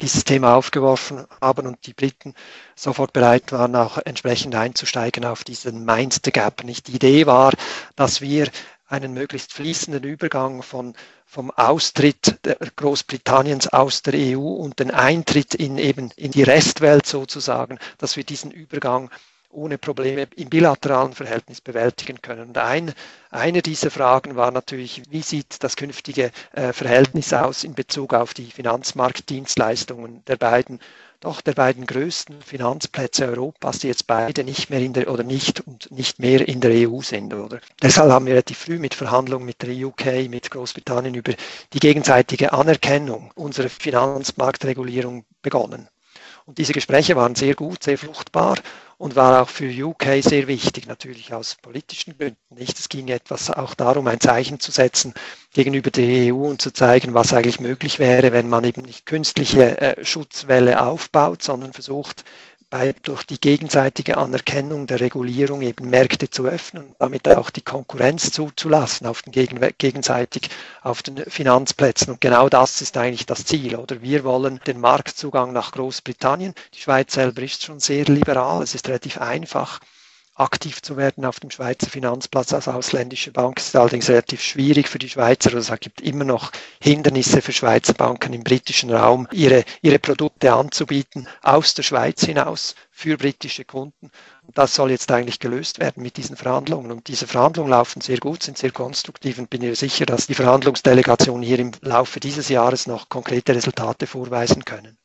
dieses 0.00 0.24
Thema 0.24 0.54
aufgeworfen 0.56 1.24
haben 1.40 1.66
und 1.66 1.86
die 1.86 1.92
Briten 1.92 2.34
sofort 2.74 3.12
bereit 3.12 3.52
waren, 3.52 3.76
auch 3.76 3.98
entsprechend 3.98 4.54
einzusteigen 4.54 5.24
auf 5.24 5.44
diesen 5.44 5.84
Mind 5.84 6.20
the 6.24 6.32
Gap. 6.32 6.64
Nicht 6.64 6.88
die 6.88 6.96
Idee 6.96 7.26
war, 7.26 7.52
dass 7.94 8.20
wir 8.20 8.48
einen 8.92 9.14
möglichst 9.14 9.52
fließenden 9.54 10.04
Übergang 10.04 10.62
von, 10.62 10.94
vom 11.24 11.50
Austritt 11.50 12.38
Großbritanniens 12.76 13.68
aus 13.68 14.02
der 14.02 14.14
EU 14.14 14.40
und 14.40 14.78
den 14.80 14.90
Eintritt 14.90 15.54
in 15.54 15.78
eben 15.78 16.10
in 16.16 16.30
die 16.30 16.42
Restwelt 16.42 17.06
sozusagen, 17.06 17.78
dass 17.96 18.16
wir 18.16 18.24
diesen 18.24 18.50
Übergang 18.50 19.10
ohne 19.50 19.78
Probleme 19.78 20.26
im 20.36 20.48
bilateralen 20.48 21.12
Verhältnis 21.14 21.60
bewältigen 21.60 22.20
können. 22.22 22.48
Und 22.48 22.58
ein, 22.58 22.92
eine 23.30 23.62
dieser 23.62 23.90
Fragen 23.90 24.36
war 24.36 24.50
natürlich, 24.50 25.02
wie 25.10 25.22
sieht 25.22 25.62
das 25.62 25.76
künftige 25.76 26.30
äh, 26.52 26.72
Verhältnis 26.72 27.32
aus 27.32 27.64
in 27.64 27.74
Bezug 27.74 28.14
auf 28.14 28.34
die 28.34 28.50
Finanzmarktdienstleistungen 28.50 30.22
der 30.26 30.36
beiden 30.36 30.80
doch 31.22 31.40
der 31.40 31.52
beiden 31.52 31.86
größten 31.86 32.42
Finanzplätze 32.42 33.26
Europas, 33.26 33.78
die 33.78 33.86
jetzt 33.86 34.08
beide 34.08 34.42
nicht 34.42 34.70
mehr 34.70 34.80
in 34.80 34.92
der 34.92 35.08
oder 35.08 35.22
nicht 35.22 35.60
und 35.60 35.90
nicht 35.92 36.18
mehr 36.18 36.46
in 36.46 36.60
der 36.60 36.88
EU 36.88 37.00
sind, 37.00 37.32
oder? 37.32 37.60
Deshalb 37.80 38.10
haben 38.10 38.26
wir 38.26 38.32
relativ 38.32 38.58
früh 38.58 38.78
mit 38.78 38.94
Verhandlungen 38.94 39.46
mit 39.46 39.62
der 39.62 39.70
UK, 39.70 40.28
mit 40.28 40.50
Großbritannien 40.50 41.14
über 41.14 41.32
die 41.72 41.78
gegenseitige 41.78 42.52
Anerkennung 42.52 43.30
unserer 43.36 43.68
Finanzmarktregulierung 43.68 45.24
begonnen. 45.42 45.88
Und 46.44 46.58
diese 46.58 46.72
Gespräche 46.72 47.14
waren 47.14 47.36
sehr 47.36 47.54
gut, 47.54 47.84
sehr 47.84 47.98
fruchtbar 47.98 48.56
und 49.02 49.16
war 49.16 49.42
auch 49.42 49.48
für 49.48 49.66
UK 49.66 50.22
sehr 50.22 50.46
wichtig, 50.46 50.86
natürlich 50.86 51.34
aus 51.34 51.56
politischen 51.56 52.16
Gründen 52.16 52.36
nicht. 52.54 52.78
Es 52.78 52.88
ging 52.88 53.08
etwas 53.08 53.50
auch 53.50 53.74
darum, 53.74 54.06
ein 54.06 54.20
Zeichen 54.20 54.60
zu 54.60 54.70
setzen 54.70 55.12
gegenüber 55.52 55.90
der 55.90 56.32
EU 56.32 56.44
und 56.48 56.62
zu 56.62 56.72
zeigen, 56.72 57.12
was 57.12 57.34
eigentlich 57.34 57.58
möglich 57.58 57.98
wäre, 57.98 58.30
wenn 58.30 58.48
man 58.48 58.62
eben 58.62 58.82
nicht 58.82 59.04
künstliche 59.04 59.80
äh, 59.80 60.04
Schutzwelle 60.04 60.80
aufbaut, 60.80 61.42
sondern 61.42 61.72
versucht, 61.72 62.22
bei, 62.72 62.94
durch 63.02 63.24
die 63.24 63.38
gegenseitige 63.38 64.16
Anerkennung 64.16 64.86
der 64.86 64.98
Regulierung 65.00 65.60
eben 65.60 65.90
Märkte 65.90 66.30
zu 66.30 66.46
öffnen 66.46 66.94
damit 66.98 67.28
auch 67.28 67.50
die 67.50 67.60
Konkurrenz 67.60 68.30
zuzulassen 68.30 69.06
auf 69.06 69.20
den 69.20 69.32
gegen, 69.32 69.60
gegenseitig 69.76 70.48
auf 70.80 71.02
den 71.02 71.18
Finanzplätzen. 71.18 72.14
Und 72.14 72.22
genau 72.22 72.48
das 72.48 72.80
ist 72.80 72.96
eigentlich 72.96 73.26
das 73.26 73.44
Ziel. 73.44 73.76
Oder 73.76 74.00
wir 74.00 74.24
wollen 74.24 74.58
den 74.66 74.80
Marktzugang 74.80 75.52
nach 75.52 75.72
Großbritannien. 75.72 76.54
Die 76.74 76.80
Schweiz 76.80 77.12
selber 77.12 77.42
ist 77.42 77.62
schon 77.62 77.78
sehr 77.78 78.06
liberal. 78.06 78.62
Es 78.62 78.74
ist 78.74 78.88
relativ 78.88 79.18
einfach 79.18 79.80
aktiv 80.42 80.82
zu 80.82 80.96
werden 80.96 81.24
auf 81.24 81.40
dem 81.40 81.50
Schweizer 81.50 81.88
Finanzplatz 81.88 82.52
als 82.52 82.68
ausländische 82.68 83.30
Bank. 83.30 83.58
Ist 83.58 83.74
allerdings 83.76 84.08
relativ 84.08 84.42
schwierig 84.42 84.88
für 84.88 84.98
die 84.98 85.08
Schweizer. 85.08 85.54
Also 85.54 85.72
es 85.72 85.80
gibt 85.80 86.00
immer 86.00 86.24
noch 86.24 86.52
Hindernisse 86.80 87.40
für 87.40 87.52
Schweizer 87.52 87.94
Banken 87.94 88.32
im 88.32 88.44
britischen 88.44 88.90
Raum, 88.90 89.28
ihre, 89.32 89.64
ihre 89.80 89.98
Produkte 89.98 90.52
anzubieten 90.52 91.28
aus 91.42 91.74
der 91.74 91.82
Schweiz 91.82 92.24
hinaus 92.24 92.74
für 92.90 93.16
britische 93.16 93.64
Kunden. 93.64 94.10
Das 94.54 94.74
soll 94.74 94.90
jetzt 94.90 95.10
eigentlich 95.10 95.38
gelöst 95.38 95.78
werden 95.78 96.02
mit 96.02 96.16
diesen 96.16 96.36
Verhandlungen. 96.36 96.90
Und 96.92 97.08
diese 97.08 97.26
Verhandlungen 97.26 97.70
laufen 97.70 98.00
sehr 98.00 98.18
gut, 98.18 98.42
sind 98.42 98.58
sehr 98.58 98.72
konstruktiv 98.72 99.38
und 99.38 99.50
bin 99.50 99.62
mir 99.62 99.74
sicher, 99.76 100.04
dass 100.04 100.26
die 100.26 100.34
Verhandlungsdelegationen 100.34 101.42
hier 101.42 101.58
im 101.58 101.72
Laufe 101.80 102.20
dieses 102.20 102.48
Jahres 102.48 102.86
noch 102.86 103.08
konkrete 103.08 103.54
Resultate 103.54 104.06
vorweisen 104.06 104.64
können. 104.64 104.98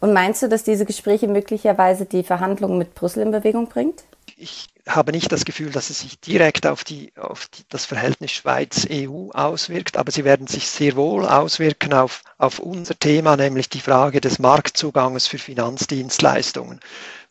Und 0.00 0.12
meinst 0.12 0.42
du, 0.42 0.48
dass 0.48 0.64
diese 0.64 0.84
Gespräche 0.84 1.28
möglicherweise 1.28 2.04
die 2.04 2.22
Verhandlungen 2.22 2.78
mit 2.78 2.94
Brüssel 2.94 3.22
in 3.22 3.30
Bewegung 3.30 3.68
bringt? 3.68 4.04
Ich 4.36 4.68
habe 4.86 5.12
nicht 5.12 5.32
das 5.32 5.44
Gefühl, 5.44 5.70
dass 5.70 5.90
es 5.90 6.00
sich 6.00 6.20
direkt 6.20 6.66
auf, 6.66 6.84
die, 6.84 7.12
auf 7.16 7.48
die, 7.48 7.62
das 7.68 7.86
Verhältnis 7.86 8.32
Schweiz-EU 8.32 9.30
auswirkt, 9.32 9.96
aber 9.96 10.12
sie 10.12 10.24
werden 10.24 10.46
sich 10.46 10.68
sehr 10.68 10.94
wohl 10.94 11.26
auswirken 11.26 11.92
auf, 11.92 12.22
auf 12.38 12.58
unser 12.58 12.98
Thema, 12.98 13.36
nämlich 13.36 13.68
die 13.68 13.80
Frage 13.80 14.20
des 14.20 14.38
Marktzugangs 14.38 15.26
für 15.26 15.38
Finanzdienstleistungen. 15.38 16.80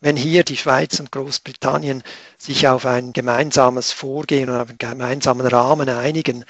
Wenn 0.01 0.17
hier 0.17 0.43
die 0.43 0.57
Schweiz 0.57 0.99
und 0.99 1.11
Großbritannien 1.11 2.03
sich 2.37 2.67
auf 2.67 2.85
ein 2.85 3.13
gemeinsames 3.13 3.91
Vorgehen 3.91 4.49
und 4.49 4.59
auf 4.59 4.69
einen 4.69 4.77
gemeinsamen 4.77 5.47
Rahmen 5.47 5.87
einigen, 5.87 6.43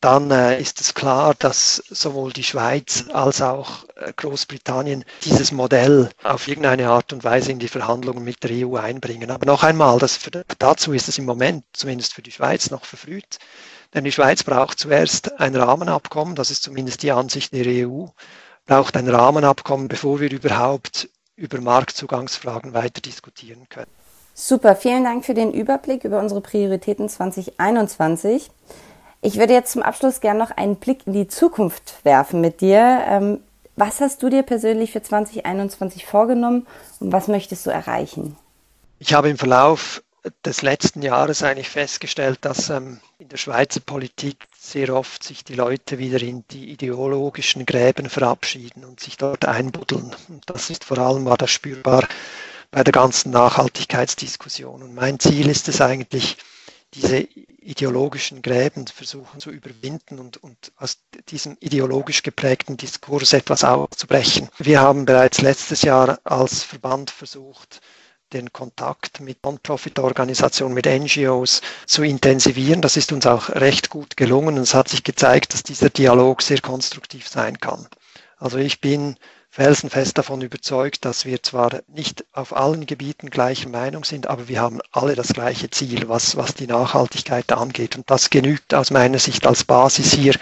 dann 0.00 0.30
äh, 0.30 0.60
ist 0.60 0.80
es 0.80 0.94
klar, 0.94 1.34
dass 1.38 1.82
sowohl 1.88 2.32
die 2.32 2.44
Schweiz 2.44 3.04
als 3.12 3.42
auch 3.42 3.84
äh, 3.96 4.12
Großbritannien 4.14 5.04
dieses 5.24 5.50
Modell 5.50 6.10
auf 6.22 6.46
irgendeine 6.46 6.88
Art 6.88 7.12
und 7.12 7.24
Weise 7.24 7.50
in 7.50 7.58
die 7.58 7.68
Verhandlungen 7.68 8.22
mit 8.22 8.44
der 8.44 8.66
EU 8.66 8.76
einbringen. 8.76 9.30
Aber 9.30 9.46
noch 9.46 9.64
einmal, 9.64 9.98
das 9.98 10.16
für, 10.16 10.30
dazu 10.58 10.92
ist 10.92 11.08
es 11.08 11.18
im 11.18 11.24
Moment, 11.24 11.64
zumindest 11.72 12.14
für 12.14 12.22
die 12.22 12.30
Schweiz, 12.30 12.70
noch 12.70 12.84
verfrüht. 12.84 13.38
Denn 13.92 14.04
die 14.04 14.12
Schweiz 14.12 14.44
braucht 14.44 14.78
zuerst 14.78 15.40
ein 15.40 15.56
Rahmenabkommen, 15.56 16.36
das 16.36 16.50
ist 16.50 16.62
zumindest 16.62 17.02
die 17.02 17.10
Ansicht 17.10 17.52
der 17.52 17.88
EU, 17.88 18.06
braucht 18.66 18.96
ein 18.96 19.08
Rahmenabkommen, 19.08 19.88
bevor 19.88 20.20
wir 20.20 20.30
überhaupt 20.30 21.08
über 21.34 21.60
Marktzugangsfragen 21.60 22.74
weiter 22.74 23.00
diskutieren 23.00 23.66
können. 23.68 23.90
Super, 24.34 24.76
vielen 24.76 25.02
Dank 25.02 25.24
für 25.24 25.34
den 25.34 25.52
Überblick 25.52 26.04
über 26.04 26.20
unsere 26.20 26.40
Prioritäten 26.40 27.08
2021. 27.08 28.50
Ich 29.20 29.38
würde 29.38 29.52
jetzt 29.52 29.72
zum 29.72 29.82
Abschluss 29.82 30.20
gerne 30.20 30.38
noch 30.38 30.50
einen 30.52 30.76
Blick 30.76 31.06
in 31.06 31.12
die 31.12 31.28
Zukunft 31.28 32.04
werfen 32.04 32.40
mit 32.40 32.60
dir. 32.60 33.02
Ähm, 33.06 33.40
was 33.76 34.00
hast 34.00 34.22
du 34.22 34.28
dir 34.28 34.42
persönlich 34.42 34.92
für 34.92 35.02
2021 35.02 36.06
vorgenommen 36.06 36.66
und 37.00 37.12
was 37.12 37.28
möchtest 37.28 37.66
du 37.66 37.70
erreichen? 37.70 38.36
Ich 38.98 39.14
habe 39.14 39.28
im 39.28 39.38
Verlauf 39.38 40.02
des 40.44 40.62
letzten 40.62 41.02
Jahres 41.02 41.42
eigentlich 41.42 41.68
festgestellt, 41.68 42.38
dass 42.42 42.70
ähm, 42.70 43.00
in 43.18 43.28
der 43.28 43.36
Schweizer 43.36 43.80
Politik 43.80 44.46
sehr 44.58 44.94
oft 44.94 45.22
sich 45.22 45.44
die 45.44 45.54
Leute 45.54 45.98
wieder 45.98 46.20
in 46.20 46.44
die 46.50 46.70
ideologischen 46.70 47.66
Gräben 47.66 48.08
verabschieden 48.08 48.84
und 48.84 49.00
sich 49.00 49.16
dort 49.16 49.44
einbuddeln. 49.44 50.14
Und 50.28 50.42
das 50.46 50.70
ist 50.70 50.84
vor 50.84 50.98
allem 50.98 51.24
war 51.24 51.36
das 51.36 51.50
spürbar 51.50 52.06
bei 52.70 52.84
der 52.84 52.92
ganzen 52.92 53.30
Nachhaltigkeitsdiskussion. 53.30 54.82
Und 54.82 54.94
mein 54.94 55.18
Ziel 55.18 55.48
ist 55.48 55.68
es 55.68 55.80
eigentlich, 55.80 56.36
diese 56.94 57.18
ideologischen 57.18 58.40
Gräben 58.40 58.86
versuchen 58.86 59.40
zu 59.40 59.50
überwinden 59.50 60.18
und, 60.18 60.38
und 60.38 60.72
aus 60.76 60.98
diesem 61.28 61.56
ideologisch 61.60 62.22
geprägten 62.22 62.76
Diskurs 62.76 63.32
etwas 63.34 63.62
aufzubrechen. 63.64 64.48
Wir 64.58 64.80
haben 64.80 65.04
bereits 65.04 65.40
letztes 65.42 65.82
Jahr 65.82 66.18
als 66.24 66.62
Verband 66.62 67.10
versucht, 67.10 67.80
den 68.32 68.52
Kontakt 68.52 69.20
mit 69.20 69.42
Non-Profit-Organisationen, 69.42 70.74
mit 70.74 70.86
NGOs 70.86 71.62
zu 71.86 72.02
intensivieren. 72.02 72.82
Das 72.82 72.96
ist 72.96 73.12
uns 73.12 73.26
auch 73.26 73.48
recht 73.50 73.90
gut 73.90 74.16
gelungen 74.16 74.56
und 74.56 74.62
es 74.62 74.74
hat 74.74 74.88
sich 74.88 75.02
gezeigt, 75.02 75.54
dass 75.54 75.62
dieser 75.62 75.90
Dialog 75.90 76.42
sehr 76.42 76.60
konstruktiv 76.60 77.28
sein 77.28 77.58
kann. 77.58 77.86
Also 78.36 78.58
ich 78.58 78.80
bin 78.80 79.16
felsenfest 79.58 80.16
davon 80.16 80.40
überzeugt, 80.40 81.04
dass 81.04 81.24
wir 81.24 81.42
zwar 81.42 81.80
nicht 81.88 82.24
auf 82.32 82.54
allen 82.54 82.86
Gebieten 82.86 83.28
gleicher 83.28 83.68
Meinung 83.68 84.04
sind, 84.04 84.28
aber 84.28 84.46
wir 84.46 84.60
haben 84.60 84.78
alle 84.92 85.16
das 85.16 85.32
gleiche 85.32 85.68
Ziel, 85.68 86.08
was, 86.08 86.36
was 86.36 86.54
die 86.54 86.68
Nachhaltigkeit 86.68 87.50
angeht. 87.50 87.96
Und 87.96 88.08
das 88.08 88.30
genügt 88.30 88.72
aus 88.72 88.92
meiner 88.92 89.18
Sicht 89.18 89.48
als 89.48 89.64
Basis 89.64 90.12
hier, 90.12 90.36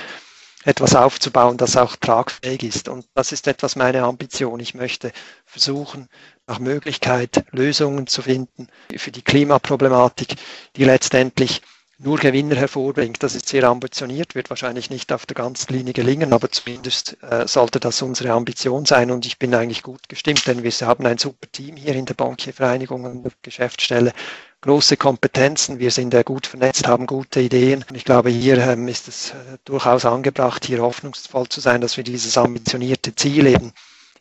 etwas 0.67 0.95
aufzubauen, 0.95 1.57
das 1.57 1.79
auch 1.79 1.97
tragfähig 1.97 2.63
ist. 2.63 2.89
Und 2.91 3.07
das 3.15 3.33
ist 3.33 3.47
etwas 3.47 3.75
meine 3.75 4.03
Ambition. 4.03 4.61
Ich 4.61 4.75
möchte 4.75 5.13
versuchen, 5.47 6.11
nach 6.47 6.59
Möglichkeit 6.59 7.47
Lösungen 7.53 8.07
zu 8.07 8.21
finden 8.21 8.69
für 8.95 9.13
die 9.13 9.23
Klimaproblematik, 9.23 10.35
die 10.77 10.85
letztendlich 10.85 11.63
nur 11.99 12.19
Gewinner 12.19 12.57
hervorbringt. 12.57 13.23
Das 13.23 13.35
ist 13.35 13.49
sehr 13.49 13.65
ambitioniert, 13.65 14.35
wird 14.35 14.51
wahrscheinlich 14.51 14.91
nicht 14.91 15.13
auf 15.13 15.25
der 15.27 15.35
ganzen 15.35 15.73
Linie 15.73 15.93
gelingen, 15.93 16.33
aber 16.33 16.51
zumindest 16.51 17.17
äh, 17.23 17.47
sollte 17.47 17.81
das 17.81 18.03
unsere 18.03 18.33
Ambition 18.33 18.85
sein 18.85 19.11
und 19.11 19.25
ich 19.25 19.39
bin 19.39 19.55
eigentlich 19.55 19.83
gut 19.83 20.09
gestimmt, 20.09 20.47
denn 20.47 20.63
wir 20.63 20.71
haben 20.71 21.07
ein 21.07 21.19
super 21.19 21.51
Team 21.51 21.77
hier 21.77 21.95
in 21.95 22.05
der 22.05 22.15
Bankiervereinigung 22.15 23.05
und 23.05 23.23
der 23.25 23.33
Geschäftsstelle, 23.43 24.13
große 24.61 24.97
Kompetenzen, 24.97 25.79
wir 25.79 25.91
sind 25.91 26.13
äh, 26.13 26.23
gut 26.23 26.47
vernetzt, 26.47 26.87
haben 26.87 27.07
gute 27.07 27.41
Ideen 27.41 27.85
und 27.89 27.97
ich 27.97 28.05
glaube, 28.05 28.29
hier 28.31 28.59
ähm, 28.59 28.89
ist 28.89 29.09
es 29.09 29.31
äh, 29.31 29.35
durchaus 29.65 30.05
angebracht, 30.05 30.67
hier 30.67 30.83
hoffnungsvoll 30.83 31.49
zu 31.49 31.61
sein, 31.61 31.81
dass 31.81 31.97
wir 31.97 32.05
dieses 32.05 32.37
ambitionierte 32.37 33.15
Ziel 33.15 33.47
eben 33.47 33.73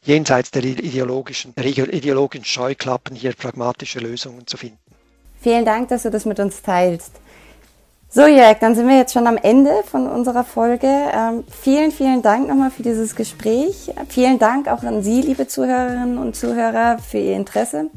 jenseits 0.01 0.51
der 0.51 0.63
ideologischen, 0.63 1.53
der 1.55 1.65
ideologischen 1.65 2.45
Scheuklappen 2.45 3.15
hier 3.15 3.33
pragmatische 3.33 3.99
Lösungen 3.99 4.47
zu 4.47 4.55
finden. 4.55 4.77
Vielen 5.41 5.65
Dank, 5.65 5.89
dass 5.89 6.03
du 6.03 6.11
das 6.11 6.25
mit 6.25 6.39
uns 6.39 6.61
teilst. 6.61 7.11
So, 8.15 8.27
Jörg, 8.27 8.59
dann 8.59 8.75
sind 8.75 8.87
wir 8.87 8.95
jetzt 8.95 9.11
schon 9.11 9.27
am 9.27 9.35
Ende 9.35 9.83
von 9.83 10.07
unserer 10.07 10.45
Folge. 10.45 10.87
Ähm, 10.87 11.43
vielen, 11.51 11.91
vielen 11.91 12.21
Dank 12.21 12.47
nochmal 12.47 12.71
für 12.71 12.81
dieses 12.81 13.13
Gespräch. 13.13 13.91
Vielen 14.07 14.39
Dank 14.39 14.69
auch 14.69 14.83
an 14.83 15.03
Sie, 15.03 15.19
liebe 15.19 15.47
Zuhörerinnen 15.47 16.17
und 16.17 16.33
Zuhörer, 16.33 16.97
für 16.97 17.17
Ihr 17.17 17.35
Interesse. 17.35 17.89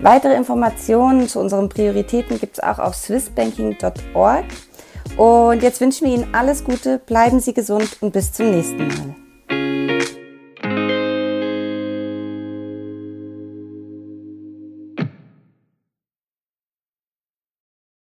Weitere 0.00 0.34
Informationen 0.34 1.28
zu 1.28 1.38
unseren 1.38 1.68
Prioritäten 1.68 2.40
gibt 2.40 2.58
es 2.58 2.60
auch 2.60 2.80
auf 2.80 2.96
swissbanking.org. 2.96 4.46
Und 5.16 5.62
jetzt 5.62 5.80
wünschen 5.80 6.08
wir 6.08 6.14
Ihnen 6.16 6.34
alles 6.34 6.64
Gute, 6.64 6.98
bleiben 6.98 7.38
Sie 7.38 7.54
gesund 7.54 7.98
und 8.00 8.12
bis 8.12 8.32
zum 8.32 8.50
nächsten 8.50 8.88
Mal. 8.88 9.91